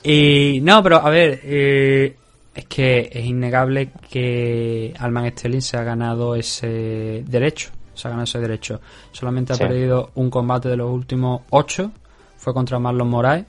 [0.03, 2.15] Y no, pero a ver, eh,
[2.53, 7.69] es que es innegable que Alman Sterling se ha ganado ese derecho.
[7.93, 8.81] Se ha ganado ese derecho.
[9.12, 11.91] Solamente ha perdido un combate de los últimos ocho.
[12.38, 13.45] Fue contra Marlon Moraes.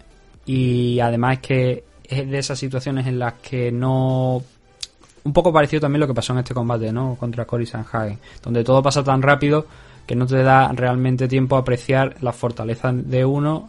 [0.47, 4.43] Y además es que es de esas situaciones en las que no
[5.23, 7.17] un poco parecido también lo que pasó en este combate, ¿no?
[7.17, 9.67] Contra Cory Sanhagen, donde todo pasa tan rápido
[10.07, 13.69] que no te da realmente tiempo a apreciar la fortaleza de uno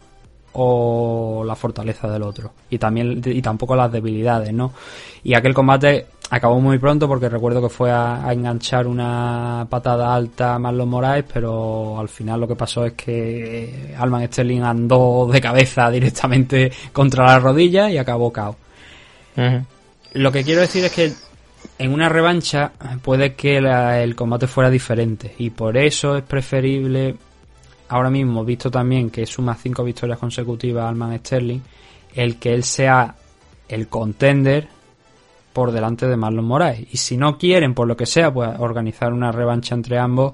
[0.54, 4.74] o la fortaleza del otro y también y tampoco las debilidades, ¿no?
[5.24, 10.56] Y aquel combate acabó muy pronto porque recuerdo que fue a, enganchar una patada alta
[10.56, 15.42] a Marlon Moraes, pero al final lo que pasó es que Alman Sterling andó de
[15.42, 18.56] cabeza directamente contra la rodilla y acabó cao.
[20.14, 21.12] Lo que quiero decir es que
[21.78, 27.16] en una revancha puede que el combate fuera diferente y por eso es preferible
[27.92, 31.60] ahora mismo, visto también que suma cinco victorias consecutivas Alman Sterling,
[32.16, 33.16] el que él sea
[33.68, 34.70] el contender
[35.52, 36.88] por delante de Marlon Moraes.
[36.90, 40.34] Y si no quieren, por lo que sea, pues organizar una revancha entre ambos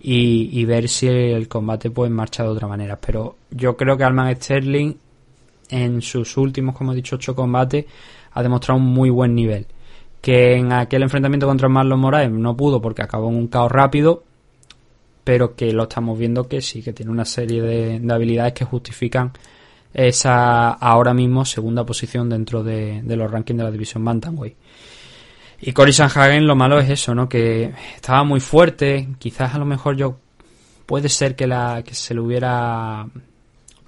[0.00, 2.96] y, ver si el combate puede marchar de otra manera.
[2.96, 4.94] Pero yo creo que Alman Sterling,
[5.70, 7.86] en sus últimos, como he dicho, ocho combates,
[8.32, 9.66] ha demostrado un muy buen nivel.
[10.20, 14.24] Que en aquel enfrentamiento contra Marlon Moraes no pudo porque acabó en un caos rápido,
[15.28, 19.30] pero que lo estamos viendo que sí, que tiene una serie de, habilidades que justifican
[19.92, 24.56] esa ahora mismo segunda posición dentro de, los rankings de la división Bantamweight.
[25.60, 27.28] Y Cory Sanhagen lo malo es eso, ¿no?
[27.28, 30.16] Que estaba muy fuerte, quizás a lo mejor yo
[30.86, 33.06] puede ser que la que se le hubiera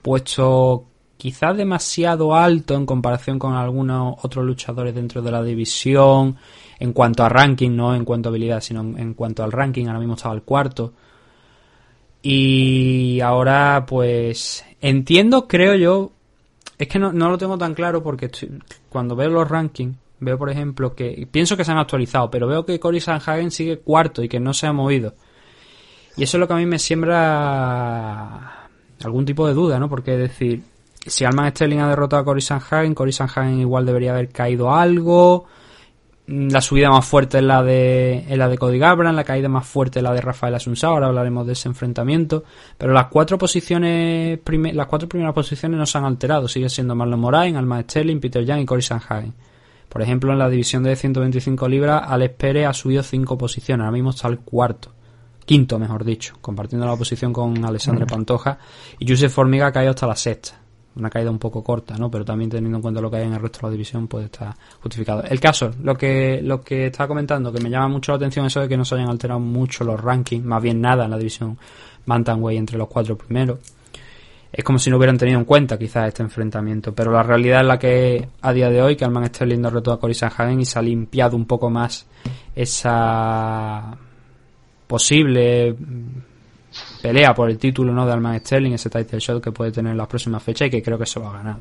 [0.03, 6.37] puesto quizás demasiado alto en comparación con algunos otros luchadores dentro de la división
[6.79, 10.01] en cuanto a ranking, no en cuanto a habilidad, sino en cuanto al ranking, ahora
[10.01, 10.93] mismo estaba el cuarto.
[12.23, 16.13] Y ahora pues entiendo, creo yo,
[16.79, 18.31] es que no, lo tengo tan claro porque
[18.89, 22.65] cuando veo los rankings, veo por ejemplo que, pienso que se han actualizado, pero veo
[22.65, 25.15] que Cory Sanhagen sigue cuarto y que no se ha movido.
[26.17, 28.69] Y eso es lo que a mí me siembra
[29.03, 29.89] algún tipo de duda, ¿no?
[29.89, 30.63] Porque decir,
[31.07, 35.47] si Alman Sterling ha derrotado a Cory Sanhagen, Cory Sanhagen igual debería haber caído algo.
[36.31, 39.99] La subida más fuerte es la de, la de Cody Gabran, la caída más fuerte
[39.99, 42.45] es la de Rafael Asunsao, ahora hablaremos de ese enfrentamiento.
[42.79, 47.19] Pero las cuatro posiciones, las cuatro primeras posiciones no se han alterado, sigue siendo Marlon
[47.19, 49.35] Morain, Alman Sterling, Peter Young y Cory Sanhagen.
[49.89, 53.93] Por ejemplo, en la división de 125 libras, Alex Pérez ha subido cinco posiciones, ahora
[53.93, 54.93] mismo está el cuarto
[55.45, 58.57] quinto mejor dicho, compartiendo la posición con Alexandre Pantoja,
[59.01, 60.60] y Joseph Formiga ha caído hasta la sexta
[60.97, 62.11] una caída un poco corta, ¿no?
[62.11, 64.27] Pero también teniendo en cuenta lo que hay en el resto de la división, puede
[64.27, 65.23] estar justificado.
[65.23, 68.61] El caso, lo que, lo que estaba comentando, que me llama mucho la atención eso
[68.61, 71.57] de que no se hayan alterado mucho los rankings, más bien nada en la división
[72.07, 73.59] Bantamweight entre los cuatro primeros.
[74.53, 77.67] Es como si no hubieran tenido en cuenta quizás este enfrentamiento, pero la realidad es
[77.67, 80.79] la que a día de hoy que Alman Sterling derrotó a Cory Sanhagen y se
[80.79, 82.07] ha limpiado un poco más
[82.57, 83.97] esa
[84.89, 85.77] posible
[87.01, 88.07] pelea por el título ¿no?
[88.07, 90.83] de Alman Sterling, ese title shot que puede tener en las próximas fechas y que
[90.83, 91.57] creo que se va a ganar.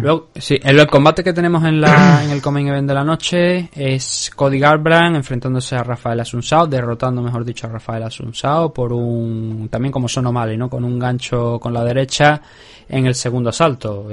[0.00, 3.68] Luego, sí, el, combate que tenemos en, la, en el coming event de la noche
[3.74, 9.68] es Cody Garbrandt enfrentándose a Rafael Asunsao, derrotando, mejor dicho, a Rafael Asunsao por un,
[9.70, 10.70] también como son O'Malley, ¿no?
[10.70, 12.40] Con un gancho con la derecha
[12.88, 14.06] en el segundo asalto.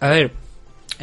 [0.00, 0.32] a ver,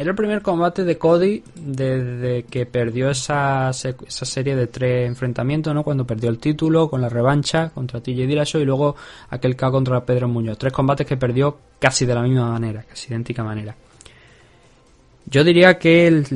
[0.00, 5.74] era el primer combate de Cody desde que perdió esa, esa serie de tres enfrentamientos,
[5.74, 5.82] ¿no?
[5.82, 8.96] Cuando perdió el título con la revancha contra TJ Dillashaw y luego
[9.28, 10.56] aquel K contra Pedro Muñoz.
[10.56, 13.76] Tres combates que perdió casi de la misma manera, casi idéntica manera.
[15.26, 16.26] Yo diría que el,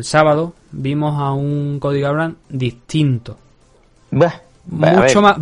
[0.00, 3.36] sábado vimos a un Cody Garbrandt distinto.
[4.10, 5.36] mucho más.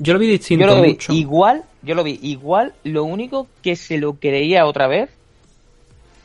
[0.00, 0.66] Yo, lo, vi distinto.
[0.66, 2.74] Yo lo vi igual, yo lo vi igual.
[2.82, 5.10] Lo único que se lo creía otra vez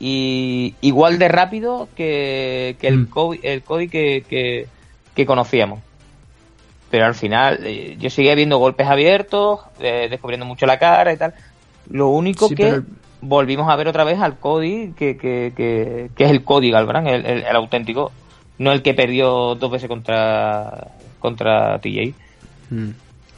[0.06, 3.08] y igual de rápido que, el, mm.
[3.42, 4.68] El que,
[5.14, 5.80] que, conocíamos.
[6.90, 11.16] Pero al final eh, yo seguía viendo golpes abiertos, eh, descubriendo mucho la cara y
[11.16, 11.32] tal.
[11.88, 12.82] Lo único que
[13.22, 17.56] volvimos a ver otra vez al Cody, que, que, que, es el Cody Galbrán, el,
[17.56, 18.12] auténtico,
[18.58, 20.88] no el que perdió dos veces contra,
[21.18, 22.12] contra TJ.
[22.68, 22.90] Mm.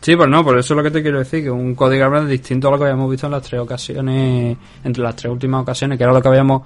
[0.06, 2.30] Sí, pues no, por eso es lo que te quiero decir, que un Cody Garbrandt
[2.30, 5.98] distinto a lo que habíamos visto en las tres ocasiones, entre las tres últimas ocasiones,
[5.98, 6.62] que era lo que habíamos,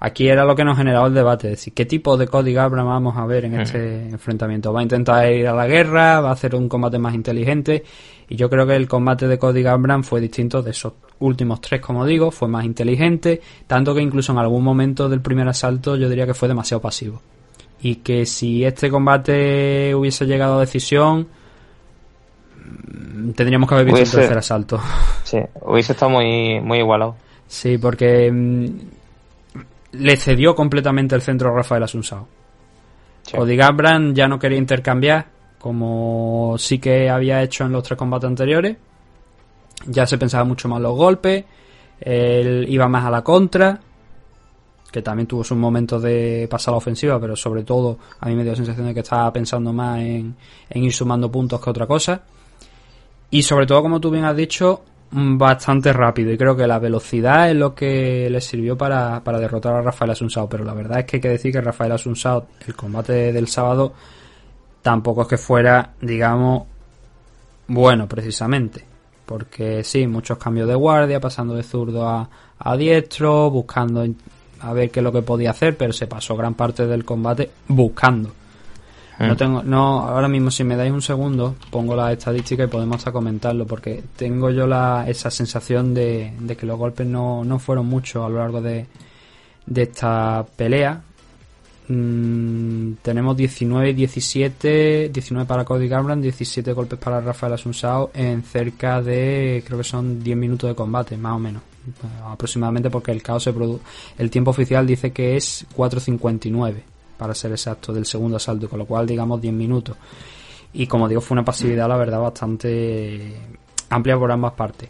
[0.00, 2.86] aquí era lo que nos generaba el debate, es decir, ¿qué tipo de Cody Garbrandt
[2.86, 4.70] vamos a ver en este enfrentamiento?
[4.70, 6.20] ¿Va a intentar ir a la guerra?
[6.20, 7.84] ¿Va a hacer un combate más inteligente?
[8.28, 11.80] Y yo creo que el combate de Cody Garbrandt fue distinto de esos últimos tres,
[11.80, 16.10] como digo, fue más inteligente, tanto que incluso en algún momento del primer asalto yo
[16.10, 17.22] diría que fue demasiado pasivo.
[17.80, 21.28] Y que si este combate hubiese llegado a decisión,
[23.34, 24.80] tendríamos que haber visto un tercer asalto.
[25.22, 27.16] Sí, hubiese estado muy, muy igualado.
[27.46, 28.66] Sí, porque mm,
[29.92, 32.26] le cedió completamente el centro a Rafael Asunsao.
[33.22, 33.56] Sí.
[33.56, 35.26] Gabran ya no quería intercambiar,
[35.58, 38.76] como sí que había hecho en los tres combates anteriores.
[39.86, 41.44] Ya se pensaba mucho más los golpes.
[42.00, 43.80] Él iba más a la contra.
[44.92, 48.36] Que también tuvo sus momentos de pasar a la ofensiva, pero sobre todo a mí
[48.36, 50.36] me dio la sensación de que estaba pensando más en,
[50.70, 52.22] en ir sumando puntos que otra cosa.
[53.34, 56.30] Y sobre todo, como tú bien has dicho, mm, bastante rápido.
[56.30, 60.48] Y creo que la velocidad es lo que le sirvió para, derrotar a Rafael Asunsao.
[60.48, 63.92] Pero la verdad es que hay que decir que Rafael Asunsao, el combate del sábado,
[64.82, 66.68] tampoco es que fuera, digamos,
[67.66, 68.84] bueno precisamente.
[69.26, 74.06] Porque sí, muchos cambios de guardia, pasando de zurdo a, a diestro, buscando
[74.60, 77.50] a ver qué es lo que podía hacer, pero se pasó gran parte del combate
[77.66, 78.30] buscando.
[79.18, 79.36] No mm.
[79.36, 83.12] tengo, no, ahora mismo si me dais un segundo, pongo la estadística y podemos hasta
[83.12, 88.24] comentarlo, porque tengo yo la, esa sensación de, que los golpes no, no fueron muchos
[88.24, 88.86] a lo largo de,
[89.66, 91.00] de esta pelea.
[91.86, 98.42] Mm, tenemos 19 y 17, 19 para Cody Garbrandt, 17 golpes para Rafael Asunsao en
[98.42, 101.62] cerca de, creo que son 10 minutos de combate, más o menos.
[102.26, 103.52] Aproximadamente porque el caos se
[104.16, 108.86] el tiempo oficial dice que es 4.59 para ser exacto, del segundo asalto, con lo
[108.86, 109.96] cual digamos 10 minutos.
[110.72, 113.34] Y como digo, fue una pasividad, la verdad, bastante
[113.90, 114.88] amplia por ambas partes.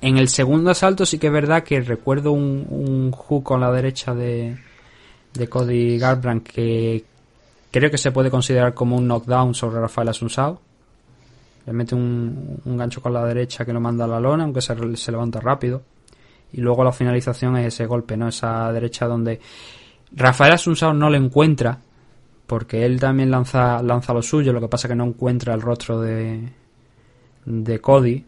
[0.00, 3.72] En el segundo asalto sí que es verdad que recuerdo un, un hook con la
[3.72, 4.56] derecha de,
[5.32, 7.04] de Cody Garbrandt que
[7.70, 10.60] creo que se puede considerar como un knockdown sobre Rafael Asunsao.
[11.66, 14.60] Le mete un, un gancho con la derecha que lo manda a la lona, aunque
[14.60, 15.82] se, se levanta rápido.
[16.52, 18.28] Y luego la finalización es ese golpe, ¿no?
[18.28, 19.40] Esa derecha donde
[20.12, 21.78] Rafael Asunsao no le encuentra,
[22.46, 26.00] porque él también lanza, lanza lo suyo, lo que pasa que no encuentra el rostro
[26.00, 26.52] de,
[27.44, 28.24] de Cody,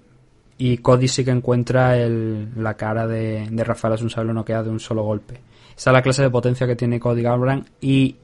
[0.58, 4.70] y Cody sí que encuentra el, la cara de, de Rafael Asunsao lo queda de
[4.70, 5.40] un solo golpe.
[5.76, 8.16] Esa es la clase de potencia que tiene Cody Garbrandt y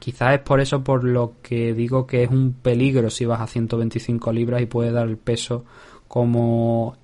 [0.00, 3.46] quizás es por eso por lo que digo que es un peligro si vas a
[3.46, 5.64] 125 libras y puede dar el peso
[6.08, 6.96] como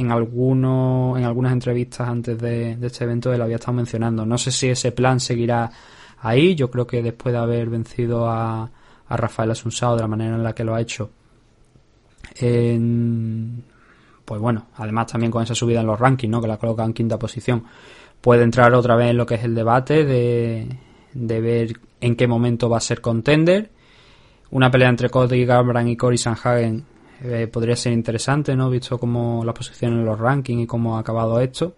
[0.00, 4.24] en algunos en algunas entrevistas antes de, este evento él había estado mencionando.
[4.24, 5.70] No sé si ese plan seguirá
[6.20, 6.54] ahí.
[6.54, 8.70] Yo creo que después de haber vencido a,
[9.08, 11.10] a Rafael Asunsao de la manera en la que lo ha hecho,
[12.36, 13.62] en,
[14.24, 16.40] pues bueno, además también con esa subida en los rankings, ¿no?
[16.40, 17.64] que la coloca en quinta posición,
[18.20, 20.68] puede entrar otra vez en lo que es el debate de,
[21.12, 23.70] de ver en qué momento va a ser contender.
[24.50, 26.84] Una pelea entre Cody Garbrandt y Cory Sanhagen
[27.22, 28.70] eh, podría ser interesante, ¿no?
[28.70, 31.74] Visto como la posición en los rankings y cómo ha acabado esto.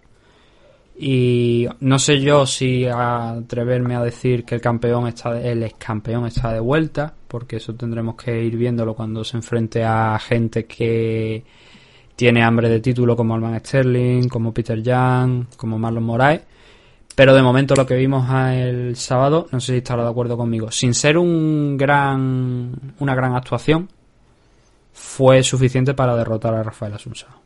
[0.97, 6.27] Y no sé yo si atreverme a decir que el campeón está, el ex campeón
[6.27, 11.45] está de vuelta, porque eso tendremos que ir viéndolo cuando se enfrente a gente que
[12.15, 16.43] tiene hambre de título como Alman Sterling, como Peter Young, como Marlon Moraes.
[17.15, 20.71] Pero de momento lo que vimos el sábado, no sé si estará de acuerdo conmigo,
[20.71, 23.89] sin ser un gran, una gran actuación,
[24.93, 27.43] fue suficiente para derrotar a Rafael Asunzao.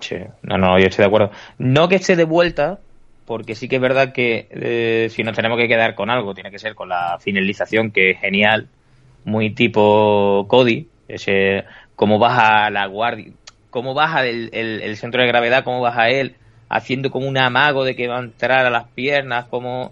[0.00, 0.16] Sí.
[0.42, 1.30] No, no, yo estoy de acuerdo.
[1.58, 2.78] No que esté de vuelta,
[3.26, 6.50] porque sí que es verdad que eh, si nos tenemos que quedar con algo, tiene
[6.50, 8.68] que ser con la finalización, que es genial,
[9.24, 11.64] muy tipo Cody, ese
[11.96, 13.32] cómo baja la guardia,
[13.70, 16.36] cómo baja el, el, el, centro de gravedad, cómo baja él,
[16.68, 19.90] haciendo como un amago de que va a entrar a las piernas, como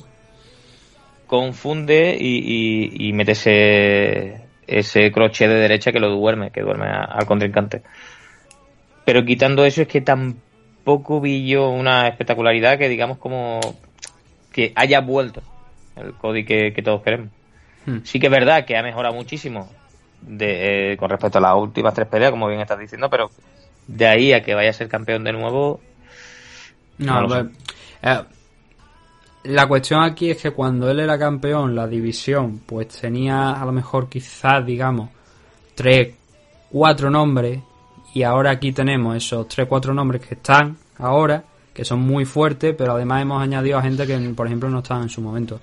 [1.27, 6.86] confunde y, y, y mete ese, ese crochet de derecha que lo duerme, que duerme
[6.86, 7.82] al contrincante.
[9.04, 13.60] Pero quitando eso es que tampoco vi yo una espectacularidad que digamos como
[14.52, 15.42] que haya vuelto
[15.96, 17.28] el Cody que, que todos queremos.
[17.86, 17.98] Hmm.
[18.04, 19.68] Sí que es verdad que ha mejorado muchísimo
[20.20, 23.30] de, eh, con respecto a las últimas tres peleas, como bien estás diciendo, pero
[23.86, 25.80] de ahí a que vaya a ser campeón de nuevo.
[26.98, 27.46] No, no pues,
[28.02, 28.22] eh,
[29.45, 33.72] la cuestión aquí es que cuando él era campeón, la división, pues tenía a lo
[33.72, 35.11] mejor quizás, digamos,
[35.74, 36.14] tres,
[36.70, 37.61] cuatro nombres,
[38.14, 42.74] y ahora aquí tenemos esos tres, cuatro nombres que están ahora, que son muy fuertes,
[42.76, 45.61] pero además hemos añadido a gente que, por ejemplo, no estaba en su momento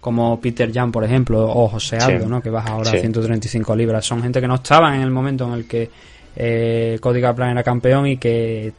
[0.00, 2.30] como Peter Jan, por ejemplo, o José Aldo, sí.
[2.30, 2.42] ¿no?
[2.42, 2.98] que baja ahora sí.
[2.98, 4.04] a 135 libras.
[4.04, 5.90] Son gente que no estaban en el momento en el que
[6.36, 8.70] eh, Cody Kaplan era campeón y que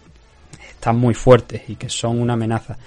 [0.70, 2.78] están muy fuertes y que son una amenaza.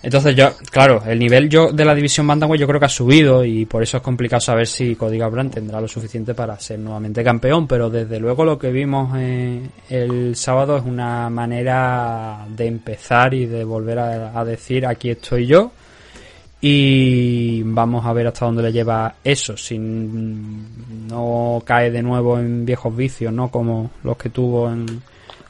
[0.00, 3.44] Entonces yo, claro, el nivel yo de la división Bantamweight yo creo que ha subido
[3.44, 7.24] y por eso es complicado saber si Cody Garbrandt tendrá lo suficiente para ser nuevamente
[7.24, 13.34] campeón, pero desde luego lo que vimos eh, el sábado es una manera de empezar
[13.34, 15.72] y de volver a, a decir aquí estoy yo,
[16.60, 22.64] y vamos a ver hasta dónde le lleva eso si no cae de nuevo en
[22.66, 25.00] viejos vicios no como los que tuvo en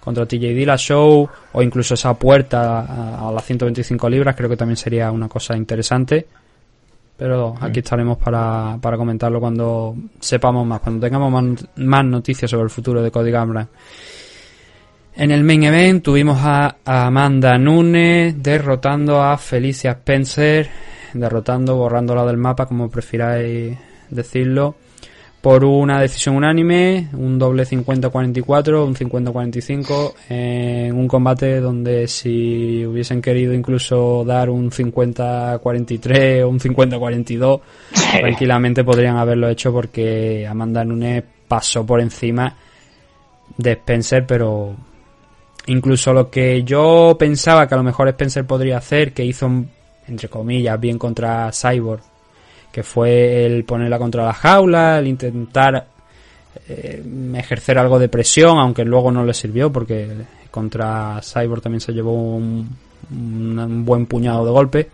[0.09, 4.77] contra TJ Dillashaw o incluso esa puerta a, a, las 125 libras creo que también
[4.77, 6.27] sería una cosa interesante.
[7.17, 12.65] Pero aquí estaremos para, para comentarlo cuando sepamos más cuando tengamos más, más noticias sobre
[12.65, 13.69] el futuro de Cody Gambran
[15.17, 20.71] en el main event tuvimos a Amanda Nunes derrotando a Felicia Spencer
[21.13, 23.77] derrotando, borrándola del mapa, como prefiráis
[24.11, 24.77] decirlo,
[25.41, 33.22] por una decisión unánime, un doble 50-44, un 50-45, en un combate donde si hubiesen
[33.22, 37.61] querido incluso dar un 50-43 o un 50-42,
[38.20, 42.57] tranquilamente podrían haberlo hecho porque Amanda Nunes pasó por encima
[43.57, 44.74] de Spencer, pero
[45.66, 49.49] incluso lo que yo pensaba que a lo mejor Spencer podría hacer, que hizo
[50.09, 52.03] entre comillas, bien contra Cyborg,
[52.73, 55.87] que fue el ponerla contra la jaula, el intentar
[56.69, 57.03] eh,
[57.35, 60.09] ejercer algo de presión, aunque luego no le sirvió porque
[60.51, 62.77] contra Cyborg también se llevó un,
[63.85, 64.87] buen puñado de golpes.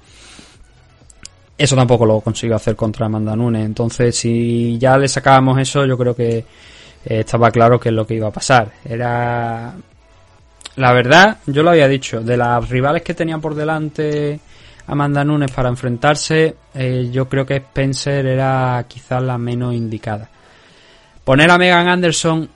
[1.57, 3.65] Eso tampoco lo consiguió hacer contra Amanda Nunes.
[3.65, 6.45] Entonces, si ya le sacábamos eso, yo creo que eh,
[7.05, 8.73] estaba claro que es lo que iba a pasar.
[8.85, 9.75] Era.
[10.77, 14.41] La verdad, yo lo había dicho, de las rivales que tenían por delante
[14.87, 20.29] Amanda Nunes para enfrentarse, eh, yo creo que Spencer era quizás la menos indicada.
[21.25, 22.49] Poner a Megan Anderson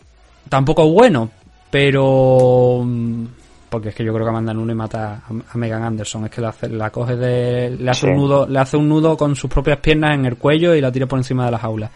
[0.49, 1.31] tampoco es bueno,
[1.71, 3.25] pero mm,
[3.71, 6.55] porque es que yo creo que Amanda Nunes mata a, Megan Anderson, es que la,
[6.71, 10.15] la coge de le hace un nudo, le hace un nudo con sus propias piernas
[10.15, 11.91] en el cuello y la tira por encima de la jaula.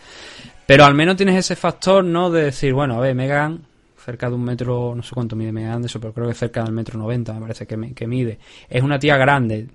[0.66, 2.30] Pero al menos tienes ese factor, ¿no?
[2.30, 3.60] De decir, bueno, a ver, Megan
[4.02, 6.72] cerca de un metro, no sé cuánto mide Megan Anderson, pero creo que cerca del
[6.72, 8.38] metro noventa, me parece que, que mide.
[8.68, 9.68] Es una tía grande.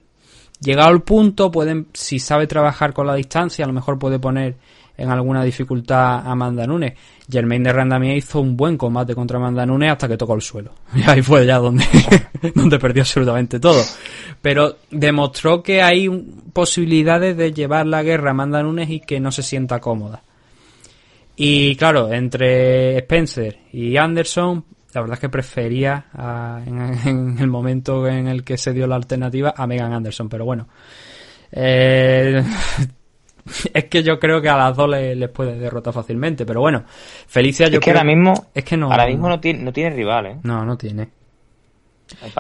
[0.60, 4.56] Llegado al punto, pueden, si sabe trabajar con la distancia, a lo mejor puede poner
[4.98, 6.94] en alguna dificultad a Amanda Nunes.
[7.30, 10.72] Germain de Randamie hizo un buen combate contra Amanda Nunes hasta que tocó el suelo.
[10.96, 11.86] Y ahí fue ya donde,
[12.56, 13.84] donde perdió absolutamente todo.
[14.42, 16.10] Pero demostró que hay
[16.54, 20.24] posibilidades de llevar la guerra a Amanda Nunes y que no se sienta cómoda.
[21.36, 26.06] Y claro, entre Spencer y Anderson, la verdad es que prefería
[26.66, 30.30] en, el momento en el que se dio la alternativa a Megan Anderson.
[30.30, 30.68] Pero bueno,
[31.52, 32.42] eh,
[33.74, 36.46] es que yo creo que a las dos les, puede derrotar fácilmente.
[36.46, 39.64] Pero bueno, Felicia yo es que ahora mismo es que no ahora mismo no tiene,
[39.64, 40.38] no tiene rival, ¿eh?
[40.44, 41.10] No, no tiene.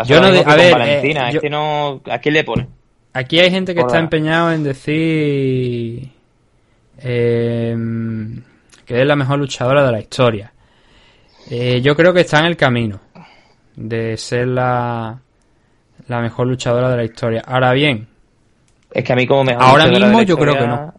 [0.06, 2.68] Yo no a ver, Valentina, eh, no, ¿a quién le pone?
[3.12, 6.12] Aquí hay gente que está empeñado en decir
[7.00, 7.76] eh,
[8.86, 10.54] que es la mejor luchadora de la historia.
[11.50, 13.00] Eh, yo creo que está en el camino
[13.76, 15.20] de ser la,
[16.08, 17.44] la mejor luchadora de la historia.
[17.46, 18.08] Ahora bien,
[18.92, 20.94] es que a mí como mejor ahora mismo yo creo que no.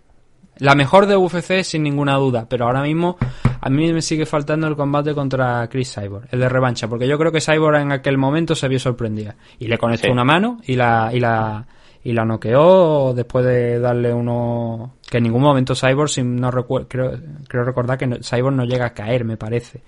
[0.59, 3.17] La mejor de UFC sin ninguna duda, pero ahora mismo
[3.61, 7.17] a mí me sigue faltando el combate contra Chris Cyborg, el de revancha, porque yo
[7.17, 10.75] creo que Cyborg en aquel momento se vio sorprendida y le conectó una mano y
[10.75, 11.65] la y la
[12.03, 16.89] y la noqueó después de darle uno que en ningún momento Cyborg si no recuerdo
[16.89, 17.13] creo,
[17.49, 19.83] creo recordar que Cyborg no llega a caer me parece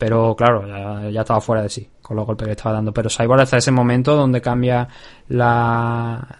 [0.00, 0.66] pero claro
[1.10, 2.90] ya, estaba fuera de sí con los golpes que estaba dando.
[2.90, 4.88] Pero Cyborg hasta ese momento donde cambia
[5.28, 6.38] la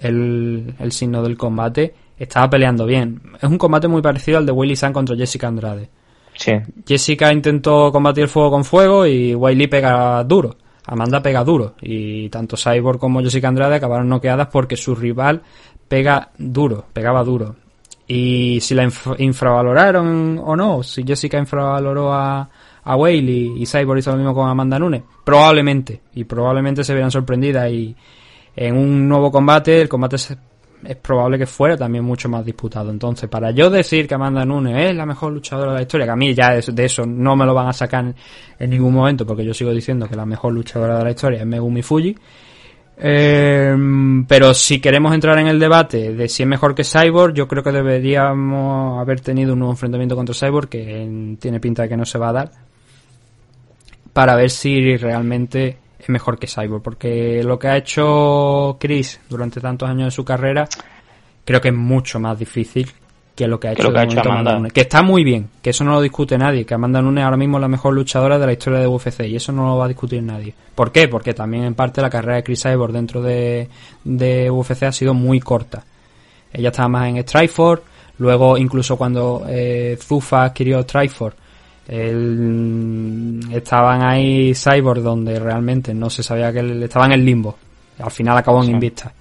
[0.00, 3.20] el, el signo del combate estaba peleando bien.
[3.36, 5.90] Es un combate muy parecido al de Willy San contra Jessica Andrade.
[6.34, 6.52] Sí.
[6.88, 10.56] Jessica intentó combatir fuego con fuego y Wiley pega duro.
[10.86, 11.74] Amanda pega duro.
[11.82, 15.42] Y tanto Cyborg como Jessica Andrade acabaron noqueadas porque su rival
[15.88, 17.54] pega duro, pegaba duro.
[18.06, 22.48] Y si la infravaloraron o no, si Jessica infravaloró a,
[22.84, 27.10] a Whaley y Cyborg hizo lo mismo con Amanda Nunes, probablemente, y probablemente se vieran
[27.10, 27.96] sorprendidas y
[28.56, 30.16] en un nuevo combate el combate
[30.86, 32.90] es probable que fuera también mucho más disputado.
[32.90, 36.12] Entonces, para yo decir que Amanda Nunes es la mejor luchadora de la historia, que
[36.12, 38.14] a mí ya de eso no me lo van a sacar
[38.58, 41.46] en ningún momento, porque yo sigo diciendo que la mejor luchadora de la historia es
[41.46, 42.14] Megumi Fuji.
[42.96, 43.74] Eh,
[44.28, 47.62] pero si queremos entrar en el debate de si es mejor que Cyborg, yo creo
[47.62, 52.04] que deberíamos haber tenido un nuevo enfrentamiento contra Cyborg, que tiene pinta de que no
[52.04, 52.50] se va a dar,
[54.14, 59.60] para ver si realmente es mejor que Cyborg, porque lo que ha hecho Chris durante
[59.60, 60.66] tantos años de su carrera
[61.44, 62.90] creo que es mucho más difícil
[63.34, 64.54] que lo que ha hecho, Amanda.
[64.54, 64.72] Nunes.
[64.72, 67.56] Que está muy bien, que eso no lo discute nadie, que Amanda Nunes ahora mismo
[67.56, 69.88] es la mejor luchadora de la historia de UFC y eso no lo va a
[69.88, 70.54] discutir nadie.
[70.74, 71.08] ¿Por qué?
[71.08, 73.68] Porque también en parte la carrera de Chris Cyborg dentro de,
[74.04, 75.82] de UFC ha sido muy corta.
[76.52, 77.82] Ella estaba más en Strikeforce,
[78.18, 81.43] luego incluso cuando eh, Zufa adquirió Strikeforce
[81.88, 87.56] el, estaban ahí Cyborg donde realmente no se sabía que él estaba en el limbo.
[87.98, 89.12] Al final acabó en Invista.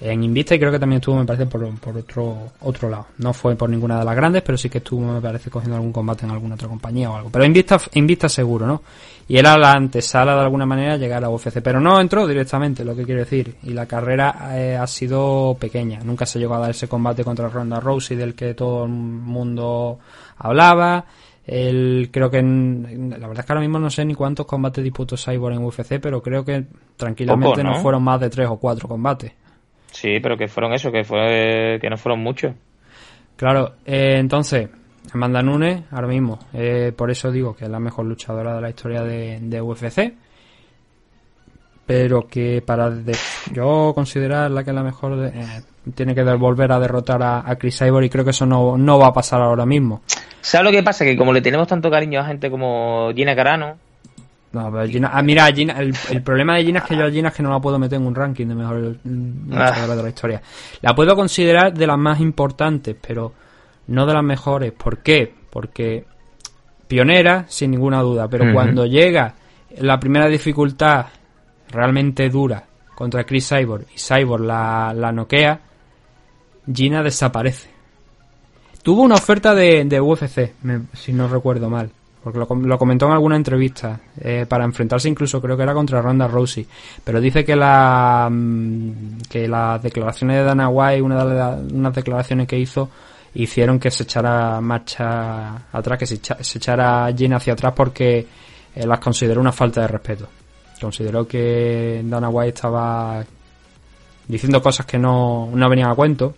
[0.00, 3.08] En Invista y creo que también estuvo, me parece, por, por otro otro lado.
[3.18, 5.92] No fue por ninguna de las grandes, pero sí que estuvo, me parece, cogiendo algún
[5.92, 7.28] combate en alguna otra compañía o algo.
[7.30, 8.82] Pero Invista, Invista seguro, ¿no?
[9.28, 11.60] Y era la antesala de alguna manera llegar a UFC.
[11.60, 13.56] Pero no entró directamente, lo que quiero decir.
[13.64, 16.00] Y la carrera eh, ha sido pequeña.
[16.02, 19.98] Nunca se llegó a dar ese combate contra Ronda Rousey del que todo el mundo
[20.38, 21.04] hablaba
[21.50, 25.16] el, creo que la verdad es que ahora mismo no sé ni cuántos combates disputó
[25.16, 26.64] Cyborg en UFC, pero creo que
[26.96, 27.74] tranquilamente ¿no?
[27.82, 29.32] fueron más de tres o cuatro combates.
[29.90, 32.54] Sí, pero que fueron eso, que fue que no fueron muchos.
[33.34, 34.68] Claro, eh, entonces,
[35.12, 38.68] Amanda Nunes, ahora mismo, eh, por eso digo que es la mejor luchadora de la
[38.68, 40.14] historia de, UFC.
[41.84, 42.92] Pero que para
[43.52, 45.62] yo considerarla que es la mejor, eh,
[45.94, 48.98] tiene que volver a derrotar a, a Chris Cyborg y creo que eso no, no
[48.98, 50.02] va a pasar ahora mismo.
[50.40, 51.04] ¿Sabes lo que pasa?
[51.04, 53.76] Que como le tenemos tanto cariño a gente como Gina Carano.
[54.52, 57.28] No, pero Gina, ah, mira, Gina, el, problema de Gina es que yo a Gina
[57.28, 58.96] es que no la puedo meter en un ranking de mejor
[59.52, 59.86] ah.
[59.86, 60.42] de la historia.
[60.82, 63.32] La puedo considerar de las más importantes, pero
[63.86, 64.72] no de las mejores.
[64.72, 65.32] ¿Por qué?
[65.50, 66.04] Porque
[66.88, 69.34] pionera, sin ninguna duda, pero cuando llega
[69.78, 71.06] la primera dificultad
[71.68, 72.64] realmente dura
[72.96, 75.60] contra Chris Cyborg y Cyborg la, la noquea,
[76.72, 77.68] Gina desaparece.
[78.82, 80.52] Tuvo una oferta de, UFC,
[80.94, 81.90] si no recuerdo mal.
[82.22, 83.98] Porque lo, comentó en alguna entrevista.
[84.20, 86.66] Eh, para enfrentarse incluso creo que era contra Ronda Rousey.
[87.02, 91.94] Pero dice que la mm, que las declaraciones de Dana White, una de las unas
[91.94, 92.90] declaraciones que hizo,
[93.34, 98.26] hicieron que se echara marcha atrás, que se, echara Jin hacia atrás porque
[98.74, 100.28] eh, las consideró una falta de respeto.
[100.78, 103.24] Consideró que Dana White estaba
[104.28, 106.34] diciendo cosas que no, no venían a cuento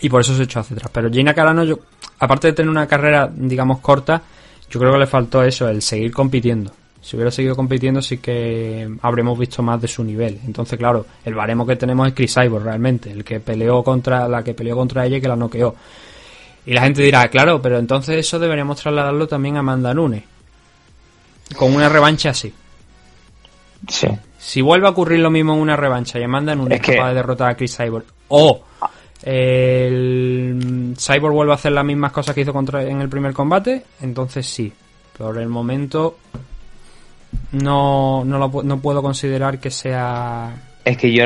[0.00, 0.90] y por eso se echó hacia atrás.
[0.92, 1.78] Pero Gina Carano, yo,
[2.18, 4.22] aparte de tener una carrera, digamos, corta,
[4.70, 6.72] yo creo que le faltó eso, el seguir compitiendo.
[7.00, 10.40] Si hubiera seguido compitiendo, sí que habremos visto más de su nivel.
[10.46, 14.42] Entonces, claro, el baremo que tenemos es Chris Cyborg realmente, el que peleó contra la
[14.42, 15.74] que peleó contra ella y que la noqueó.
[16.64, 20.24] Y la gente dirá, claro, pero entonces eso deberíamos trasladarlo también a Amanda Nunes.
[21.56, 22.54] Con una revancha así.
[23.86, 24.08] Sí.
[24.38, 27.14] Si vuelve a ocurrir lo mismo en una revancha y Amanda Nunes es capaz de
[27.16, 28.64] derrotar a Chris Cyborg, o
[29.24, 33.84] el Cyborg vuelve a hacer las mismas cosas que hizo contra en el primer combate,
[34.00, 34.72] entonces sí.
[35.16, 36.16] Por el momento
[37.52, 40.54] no, no, no puedo considerar que sea.
[40.84, 41.24] Es que yo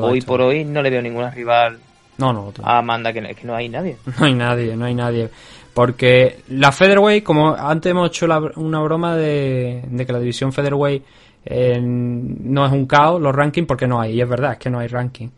[0.00, 1.78] hoy por hoy no le veo ninguna rival
[2.16, 3.96] no, no, a Amanda, que, que no hay nadie.
[4.18, 5.30] No hay nadie, no hay nadie.
[5.72, 8.26] Porque la Featherweight, como antes hemos hecho
[8.56, 11.02] una broma de, que la división Featherweight
[11.44, 14.70] eh, no es un caos, los rankings, porque no hay, y es verdad, es que
[14.70, 15.28] no hay ranking.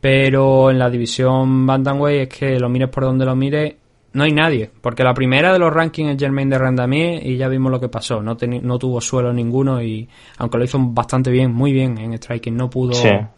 [0.00, 3.74] Pero en la división Bantamweight es que lo mires por donde lo mires,
[4.12, 7.48] no hay nadie, porque la primera de los rankings es Germain de Randamier y ya
[7.48, 11.52] vimos lo que pasó, no, no tuvo suelo ninguno y aunque lo hizo bastante bien,
[11.52, 12.92] muy bien en striking, no pudo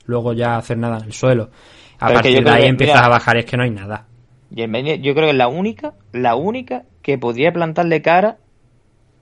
[0.06, 1.50] luego ya hacer nada en el suelo.
[1.98, 4.06] A partir de ahí empiezas a bajar, es que no hay nada.
[4.54, 8.38] Germain, yo creo que es la única, la única que podría plantarle cara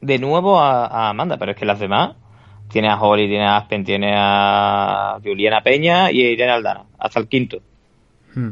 [0.01, 2.17] de nuevo a, Amanda, pero es que las demás,
[2.69, 7.21] tiene a Holly, tiene a Aspen, tiene a Juliana Peña y a Irene Aldana, hasta
[7.21, 7.59] el quinto.
[8.35, 8.51] Hmm.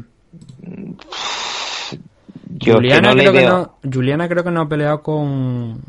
[2.61, 5.81] Juliana, creo que no, Juliana creo que no ha peleado con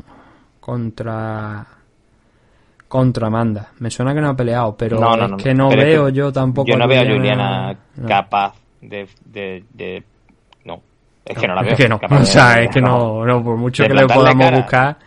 [0.59, 1.65] contra
[2.87, 3.71] contra Amanda.
[3.79, 4.99] Me suena que no ha peleado, pero
[5.37, 6.67] es que no veo yo tampoco.
[6.69, 10.03] Yo no veo a Juliana capaz de, de,
[10.65, 10.81] No,
[11.25, 11.71] es que no la veo.
[11.71, 14.97] Es que no, o sea, es que no, no, por mucho que le podamos buscar.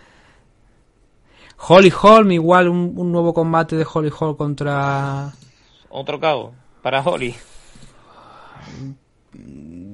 [1.66, 5.32] Holly Holm, igual un, un, nuevo combate de Holly Holm contra.
[5.88, 6.52] Otro cabo,
[6.84, 7.34] para Holly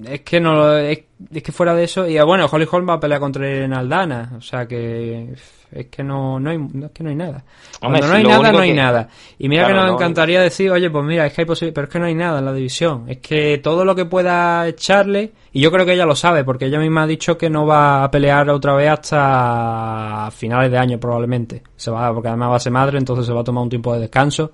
[0.09, 0.99] es que no es,
[1.33, 4.33] es, que fuera de eso y bueno Holly Holm va a pelear contra Irene Aldana
[4.37, 5.35] o sea que
[5.71, 7.45] es que no, no hay es que no hay nada.
[7.79, 9.09] Cuando no hay nada no hay nada.
[9.39, 11.93] Y mira que nos encantaría decir oye pues mira es que hay posibilidad pero es
[11.93, 13.05] que no hay nada en la división.
[13.09, 16.65] Es que todo lo que pueda echarle y yo creo que ella lo sabe porque
[16.65, 20.99] ella misma ha dicho que no va a pelear otra vez hasta finales de año
[20.99, 21.63] probablemente.
[21.77, 23.95] Se va porque además va a ser madre entonces se va a tomar un tiempo
[23.95, 24.51] de descanso.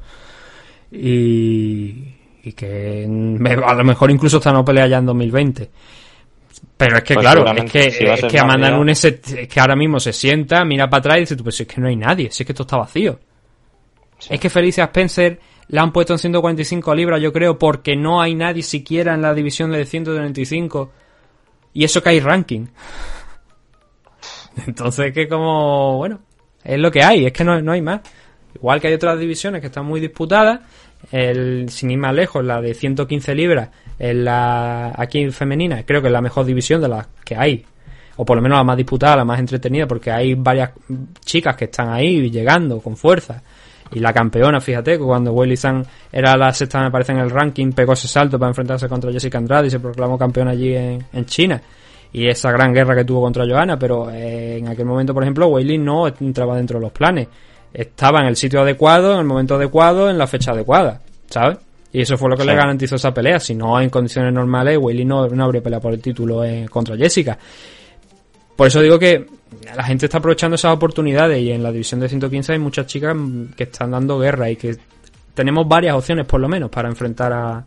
[0.92, 2.15] Y
[2.46, 5.70] y que a lo mejor incluso está no pelea ya en 2020.
[6.76, 9.98] Pero es que, pues claro, es que, es que Amanda Nunes es que ahora mismo
[9.98, 12.46] se sienta, mira para atrás y dice, pues es que no hay nadie, si es
[12.46, 13.18] que esto está vacío.
[14.30, 18.36] Es que Felicia Spencer la han puesto en 145 libras, yo creo, porque no hay
[18.36, 20.92] nadie siquiera en la división de 135.
[21.72, 22.66] Y eso que hay ranking.
[24.68, 26.20] Entonces, que como, bueno,
[26.62, 28.02] es lo que hay, es que no, no hay más.
[28.54, 30.60] Igual que hay otras divisiones que están muy disputadas
[31.12, 36.00] el, sin ir más lejos, la de 115 libras, en la, aquí en femenina, creo
[36.00, 37.64] que es la mejor división de las que hay.
[38.16, 40.70] O por lo menos la más disputada, la más entretenida, porque hay varias
[41.24, 43.42] chicas que están ahí llegando con fuerza.
[43.92, 47.72] Y la campeona, fíjate, cuando Willy San era la sexta, me parece, en el ranking,
[47.72, 51.60] pegó ese salto para enfrentarse contra Jessica Andrade y se proclamó campeona allí en, China.
[52.12, 55.48] Y esa gran guerra que tuvo contra Johanna, pero eh, en aquel momento, por ejemplo,
[55.48, 57.28] Willy no entraba dentro de los planes
[57.76, 61.58] estaba en el sitio adecuado, en el momento adecuado, en la fecha adecuada, ¿sabes?
[61.92, 63.38] Y eso fue lo que le garantizó esa pelea.
[63.38, 67.38] Si no, en condiciones normales, Willy no, no habría peleado por el título contra Jessica.
[68.56, 69.26] Por eso digo que
[69.74, 73.14] la gente está aprovechando esas oportunidades y en la división de 115 hay muchas chicas
[73.54, 74.76] que están dando guerra y que
[75.34, 77.64] tenemos varias opciones por lo menos para enfrentar a,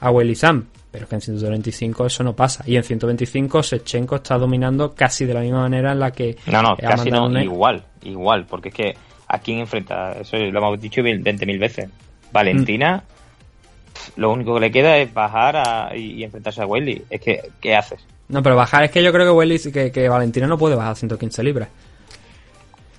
[0.00, 0.66] a Willy Sam.
[0.90, 2.64] Pero que en 125 eso no pasa.
[2.66, 6.36] Y en 125 Sechenko está dominando casi de la misma manera en la que...
[6.46, 8.44] No, no, casi no, igual, igual.
[8.44, 8.94] Porque es que
[9.32, 10.12] ¿A quién enfrenta?
[10.20, 11.88] Eso lo hemos dicho 20.000 veces.
[12.32, 13.02] Valentina,
[14.16, 17.02] lo único que le queda es bajar y, enfrentarse a Welly.
[17.08, 18.06] Es que, ¿qué haces?
[18.28, 19.58] No, pero bajar es que yo creo que Welly,
[19.90, 21.68] que, Valentina no puede bajar a 115 libras.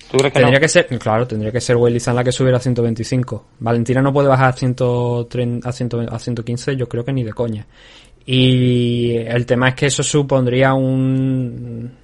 [0.10, 2.58] ¿Tú crees que tendría que ser, claro, tendría que ser Welly San la que subiera
[2.58, 3.46] a 125.
[3.60, 5.72] Valentina no puede bajar a, 130, a,
[6.20, 7.68] 115, yo creo que ni de coña.
[8.26, 12.03] Y el tema es que eso supondría un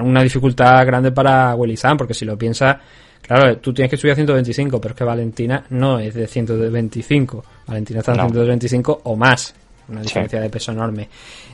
[0.00, 2.76] una dificultad grande para Welly San, porque si lo piensas,
[3.22, 7.44] Claro, tú tienes que subir a 125, pero es que Valentina no es de 125.
[7.68, 9.54] Valentina está en 125 o más.
[9.88, 11.08] Una diferencia de peso enorme.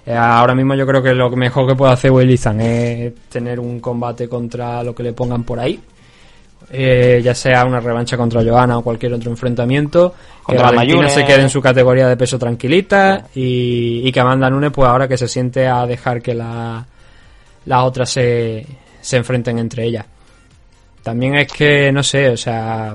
[0.07, 3.80] Eh, ahora mismo yo creo que lo mejor que puede hacer Willy es tener un
[3.80, 5.78] combate contra lo que le pongan por ahí.
[6.70, 10.14] eh, ya sea una revancha contra Johanna o cualquier otro enfrentamiento,
[10.47, 11.11] que Contra Valentina Mayune.
[11.11, 15.09] se quede en su categoría de peso tranquilita y, y que Amanda Nunes, pues ahora
[15.09, 16.86] que se siente a dejar que la,
[17.67, 18.67] las otras se,
[19.01, 20.05] se enfrenten entre ellas.
[21.03, 22.95] También es que, no sé, o sea,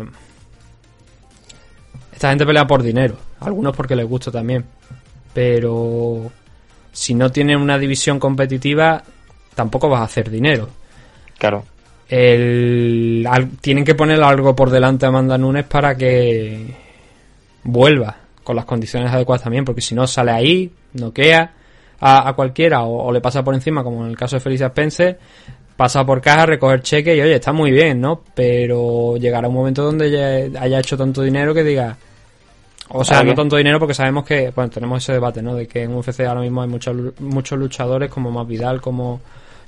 [2.11, 4.63] esta gente pelea por dinero, algunos porque les gusta también,
[5.33, 6.31] pero
[6.91, 9.03] si no tienen una división competitiva,
[9.55, 10.69] tampoco vas a hacer dinero.
[11.37, 11.65] Claro.
[12.07, 16.67] El, al- tienen que poner algo por delante a Amanda Nunes para que
[17.63, 21.51] vuelva con las condiciones adecuadas también, porque si no sale ahí, noquea
[21.99, 24.67] a, a cualquiera o, o le pasa por encima, como en el caso de Felicia
[24.67, 25.17] Spencer,
[25.75, 28.21] pasa por caja, recoger cheque y oye, está muy bien, ¿no?
[28.33, 31.97] Pero llegará un momento donde ya haya hecho tanto dinero que diga,
[32.89, 35.55] o sea, no tanto dinero porque sabemos que, bueno, tenemos ese debate, ¿no?
[35.55, 39.21] De que en UFC ahora mismo hay muchos muchos luchadores como Masvidal, como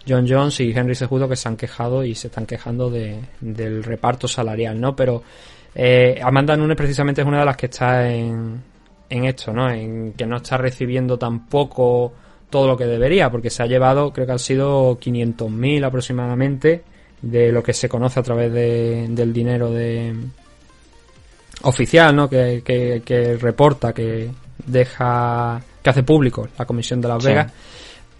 [0.07, 3.83] John Jones y Henry Cejudo que se han quejado y se están quejando de, del
[3.83, 4.95] reparto salarial, ¿no?
[4.95, 5.23] Pero
[5.73, 8.61] eh, Amanda Nunes precisamente es una de las que está en,
[9.09, 9.69] en esto, ¿no?
[9.69, 12.13] En que no está recibiendo tampoco
[12.49, 16.83] todo lo que debería, porque se ha llevado, creo que han sido 500.000 aproximadamente
[17.21, 20.13] de lo que se conoce a través de- del dinero de
[21.63, 22.29] oficial, ¿no?
[22.29, 24.29] Que, que, que reporta, que
[24.65, 27.29] deja, que hace público la Comisión de Las Sí.
[27.29, 27.51] Vegas.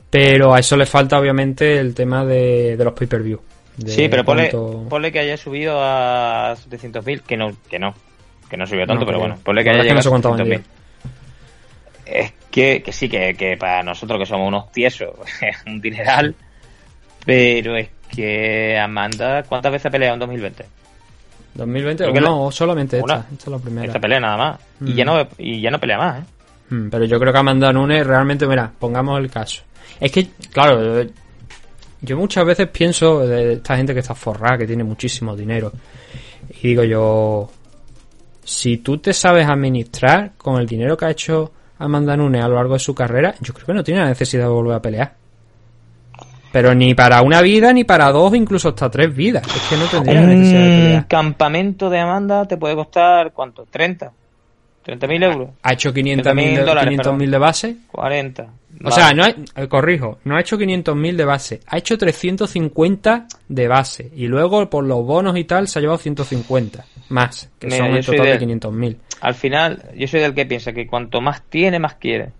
[0.09, 3.39] Pero a eso le falta obviamente el tema de, de los pay-per-view.
[3.86, 7.93] Sí, pero ponle, cuánto- ponle que haya subido a 700.000, que no, que no,
[8.49, 10.29] que no subió tanto, No pero bueno, ponle que haya no llegado sé a cuánto
[10.29, 10.61] ha 700.000.
[12.05, 15.09] Es que, que sí, que, que para nosotros que somos unos tiesos
[15.41, 16.35] es un dineral,
[17.25, 20.65] pero es que Amanda, ¿cuántas veces ha peleado en 2020?
[21.55, 23.25] 2020 Creo que no, solamente esta, una.
[23.31, 23.87] esta es la primera.
[23.87, 24.59] Esta pelea nada más.
[24.81, 24.95] Y, Mm.
[24.95, 26.25] ya no, y ya no pelea más, ¿eh?
[26.69, 29.63] Mm, Pero yo creo que Amanda Nunes realmente, mira, pongamos el caso.
[29.99, 31.09] Es que, claro, eh,
[32.01, 35.71] yo muchas veces pienso de esta gente que está forrada, que tiene muchísimo dinero.
[36.61, 37.49] Y digo yo,
[38.43, 42.55] si tú te sabes administrar con el dinero que ha hecho Amanda Nunes a lo
[42.55, 45.13] largo de su carrera, yo creo que no tiene la necesidad de volver a pelear.
[46.51, 49.43] Pero ni para una vida, ni para dos, incluso hasta tres vidas.
[49.45, 51.07] Es que no tendría la necesidad de Un pelear.
[51.07, 53.65] campamento de Amanda te puede costar, ¿cuánto?
[53.65, 54.09] ¿30?
[54.86, 55.49] ¿30.000 euros?
[55.63, 57.76] Ha hecho 500.000 30.000 de, dólares, 500.000 de base.
[57.91, 58.43] 40.
[58.43, 58.47] O
[58.84, 58.95] Vale.
[58.95, 59.30] sea, no ha-
[59.63, 64.69] eh, corrijo, no ha hecho 500.000 de base, ha hecho 350 de base y luego
[64.69, 68.39] por los bonos y tal se ha llevado 150 más, que Mira, son soy total
[68.39, 68.97] de de- 500.000.
[69.22, 72.32] Al final, yo soy del que piensa que cuanto más tiene, más quiere.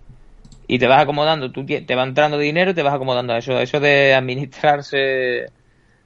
[0.68, 3.58] Y te vas acomodando, tú te va entrando dinero y te vas acomodando a eso.
[3.58, 5.46] Eso de administrarse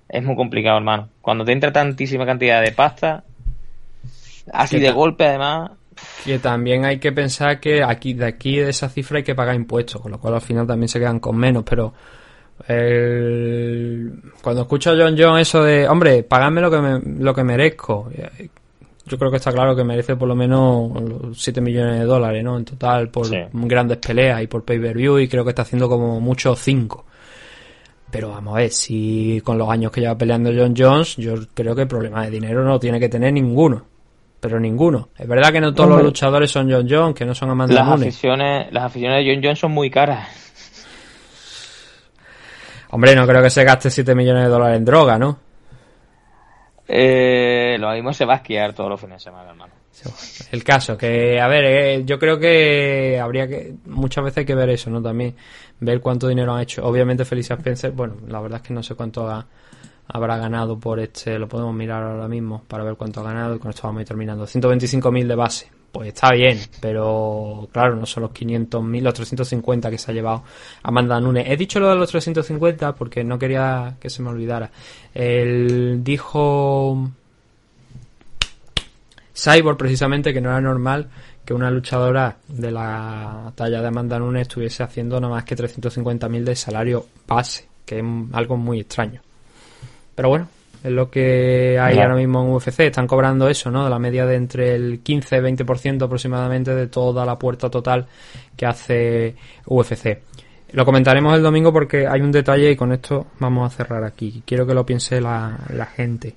[0.09, 1.09] es muy complicado, hermano.
[1.23, 3.25] Cuando te entra tantísima cantidad de pasta,
[4.53, 5.71] así ¿Qué de golpe además,
[6.25, 9.55] Que también hay que pensar que aquí de aquí de esa cifra hay que pagar
[9.55, 11.95] impuestos, con lo cual al final también se quedan con menos, pero
[12.69, 14.13] el-
[14.43, 18.11] cuando escucho a John John eso de, hombre, pagadme lo que me, lo que merezco,
[18.15, 18.49] eh,
[19.11, 22.45] yo creo que está claro que merece por lo menos los 7 millones de dólares,
[22.45, 22.57] ¿no?
[22.57, 23.37] En total por Sí.
[23.53, 27.05] grandes peleas y por pay-per-view y creo que está haciendo como mucho 5.
[28.11, 31.75] Pero vamos a ver, si con los años que lleva peleando John Jones, yo creo
[31.75, 33.85] que problema de dinero no tiene que tener ninguno.
[34.41, 35.11] Pero ninguno.
[35.19, 37.87] Es verdad que no todos los luchadores son John Jones, que no son Amanda las
[37.87, 38.09] Nunes.
[38.09, 40.29] aficiones, las aficiones de John Jones son muy caras.
[42.91, 45.39] Hombre, no creo que se gaste 7 millones de dólares en droga, ¿no?
[46.93, 49.73] Eh, lo mismo se va a esquiar todos los fines de semana, hermano.
[50.51, 54.55] El caso, que, a ver, eh, yo creo que habría que, muchas veces hay que
[54.57, 55.01] ver eso, ¿no?
[55.01, 55.37] También,
[55.79, 56.85] ver cuánto dinero han hecho.
[56.85, 59.47] Obviamente Felicia Spencer, bueno, la verdad es que no sé cuánto ha-
[60.09, 63.59] habrá ganado por este, lo podemos mirar ahora mismo para ver cuánto ha ganado y
[63.61, 64.45] con esto vamos a ir terminando.
[64.47, 69.99] 125.000 de base, pues está bien, pero claro, no son los 500.000, los 350 que
[69.99, 70.45] se ha llevado
[70.83, 71.47] Amanda Nunes.
[71.49, 74.71] He dicho lo de los 350 porque no quería que se me olvidara.
[75.15, 77.11] Él dijo
[79.35, 81.09] Cyborg precisamente que no era normal
[81.45, 86.45] que una luchadora de la talla de Amanda Nunes estuviese haciendo nada más que 350.000
[86.45, 89.21] de salario base, que es algo muy extraño.
[90.15, 90.49] Pero bueno,
[90.83, 92.11] es lo que hay Claro.
[92.11, 93.85] ahora mismo en UFC, están cobrando eso, ¿no?
[93.85, 98.07] De la media de entre el 15 y 20% aproximadamente de toda la puerta total
[98.57, 99.35] que hace
[99.67, 100.19] UFC.
[100.73, 104.43] Lo comentaremos el domingo porque hay un detalle y con esto vamos a cerrar aquí.
[104.47, 106.35] Quiero que lo piense la, la gente.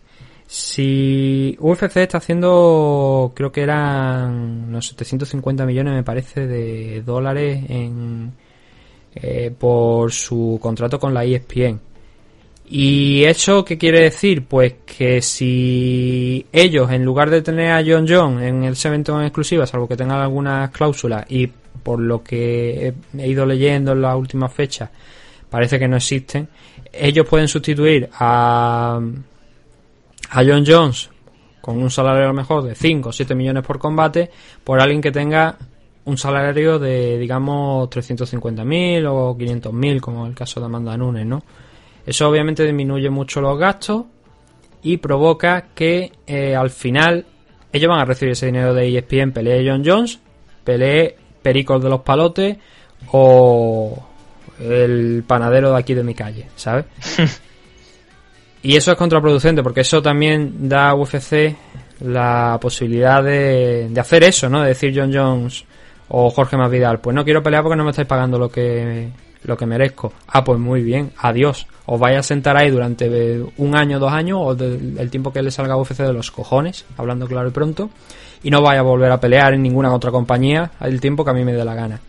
[0.47, 8.33] Si UFC está haciendo, creo que eran unos 750 millones, me parece, de dólares en,
[9.15, 11.79] eh, por su contrato con la ESPN.
[12.65, 14.45] ¿Y eso qué quiere decir?
[14.45, 19.27] Pues que si ellos, en lugar de tener a John John en ese evento en
[19.27, 24.01] exclusiva, salvo que tengan algunas cláusulas, y por lo que he, he ido leyendo en
[24.01, 24.89] las últimas fechas,
[25.49, 26.47] parece que no existen,
[26.91, 28.99] ellos pueden sustituir a,
[30.29, 31.09] a John Jones
[31.61, 34.29] con un salario a lo mejor de 5 o 7 millones por combate
[34.63, 35.57] por alguien que tenga
[36.05, 41.43] un salario de, digamos, 350.000 o 500.000, como el caso de Amanda Nunes, ¿no?
[42.05, 44.05] Eso obviamente disminuye mucho los gastos
[44.81, 47.25] y provoca que eh, al final
[47.71, 50.19] ellos van a recibir ese dinero de ESPN, pelee John Jones,
[50.63, 52.57] pelee Pericos de los Palotes
[53.11, 54.05] o
[54.59, 56.85] el panadero de aquí de mi calle, ¿sabes?
[58.63, 61.55] y eso es contraproducente porque eso también da a UFC
[62.01, 64.61] la posibilidad de, de hacer eso, ¿no?
[64.61, 65.63] De decir John Jones
[66.09, 69.09] o Jorge Masvidal, pues no quiero pelear porque no me estáis pagando lo que
[69.43, 70.13] lo que merezco.
[70.27, 71.67] Ah, pues muy bien, adiós.
[71.85, 75.51] Os vais a sentar ahí durante un año, dos años, o el tiempo que le
[75.51, 77.89] salga a UFC de los cojones, hablando claro y pronto,
[78.41, 81.33] y no vaya a volver a pelear en ninguna otra compañía el tiempo que a
[81.33, 81.99] mí me dé la gana.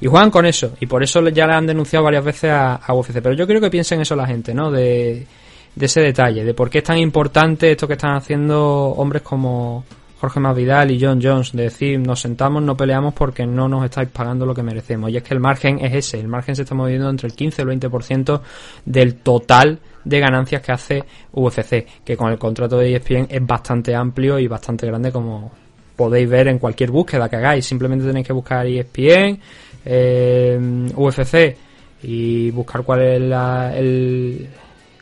[0.00, 2.94] Y juegan con eso, y por eso ya le han denunciado varias veces a, a
[2.94, 3.20] UFC.
[3.20, 4.70] Pero yo creo que piensen eso la gente, ¿no?
[4.70, 5.26] De,
[5.74, 9.84] de ese detalle, de por qué es tan importante esto que están haciendo hombres como
[10.20, 14.10] Jorge Masvidal y John Jones, de decir, nos sentamos, no peleamos porque no nos estáis
[14.10, 15.10] pagando lo que merecemos.
[15.10, 17.62] Y es que el margen es ese, el margen se está moviendo entre el 15
[17.62, 18.40] y el 20%
[18.84, 23.94] del total de ganancias que hace UFC, que con el contrato de ESPN es bastante
[23.94, 25.52] amplio y bastante grande como
[25.96, 27.64] podéis ver en cualquier búsqueda que hagáis.
[27.64, 29.40] Simplemente tenéis que buscar ESPN,
[29.86, 31.56] eh, UFC
[32.02, 34.48] y buscar cuál es la, el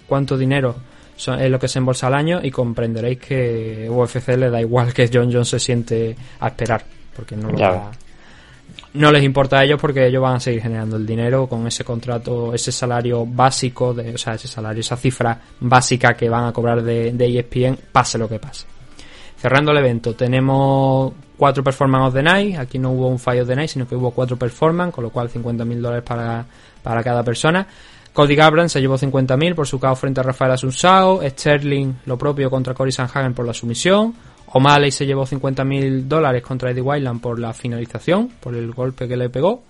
[0.07, 0.88] cuánto dinero
[1.19, 5.11] es lo que se embolsa al año y comprenderéis que UFC le da igual que
[5.13, 7.51] John Jones se siente a esperar, porque no
[8.95, 11.85] no les importa a ellos porque ellos van a seguir generando el dinero con ese
[11.85, 16.53] contrato, ese salario básico, de, o sea, ese salario, esa cifra básica que van a
[16.53, 18.67] cobrar de, de ESPN, pase lo que pase.
[19.37, 22.59] Cerrando el evento, tenemos cuatro performance of the night.
[22.59, 25.31] Aquí no hubo un fallo the night, sino que hubo cuatro performance, con lo cual
[25.31, 26.45] 50.000 dólares para,
[26.83, 27.67] para cada persona.
[28.19, 31.21] Cody Gabran se llevó 50.000 por su caos frente a Rafael Asunsao.
[31.23, 34.13] Sterling lo propio contra Cory Sanhagen por la sumisión.
[34.55, 39.17] O'Malley se llevó 50.000 dólares contra Eddie Wildland por la finalización, por el golpe que
[39.17, 39.63] le pegó.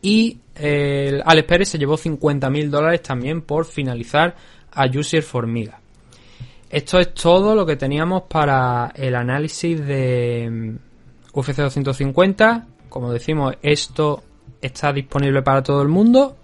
[0.00, 4.34] Y el Alex Pérez se llevó 50.000 dólares también por finalizar
[4.72, 5.78] a Jussier Formiga.
[6.70, 12.68] Esto es todo lo que teníamos para el análisis de mm, UFC 250.
[12.88, 14.22] Como decimos, esto
[14.62, 16.38] está disponible para todo el mundo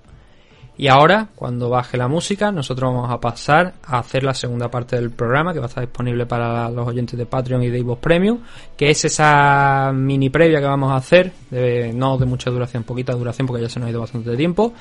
[0.80, 4.96] y ahora, cuando baje la música, nosotros vamos a pasar a hacer la segunda parte
[4.96, 8.00] del programa que va a estar disponible para los oyentes de Patreon y de Evox
[8.00, 8.38] Premium,
[8.78, 13.12] que es esa mini previa que vamos a hacer, de, no de mucha duración, poquita
[13.12, 14.72] duración porque ya se nos ha ido bastante tiempo,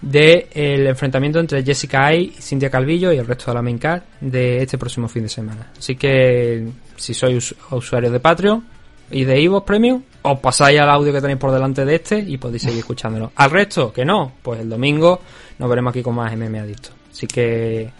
[0.00, 4.02] del el enfrentamiento entre Jessica Ay, Cintia Calvillo y el resto de la main card
[4.20, 5.72] de este próximo fin de semana.
[5.76, 8.64] Así que si sois usuarios de Patreon,
[9.10, 12.36] y de Evox Premium, os pasáis al audio que tenéis por delante de este y
[12.36, 13.32] podéis seguir escuchándolo.
[13.36, 15.20] Al resto, que no, pues el domingo
[15.58, 16.90] nos veremos aquí con más MM Adicto.
[17.10, 17.90] Así que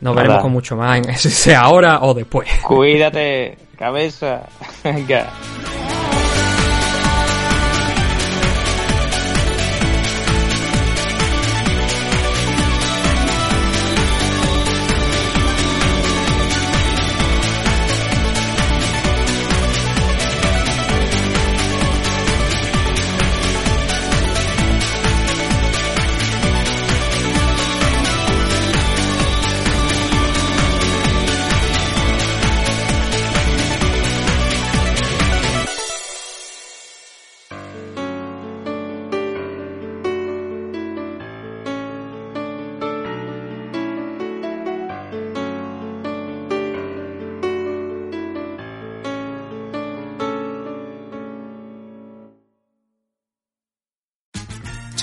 [0.00, 2.48] nos veremos con mucho más, en, sea ahora o después.
[2.62, 4.42] Cuídate, cabeza.
[4.84, 5.30] Venga.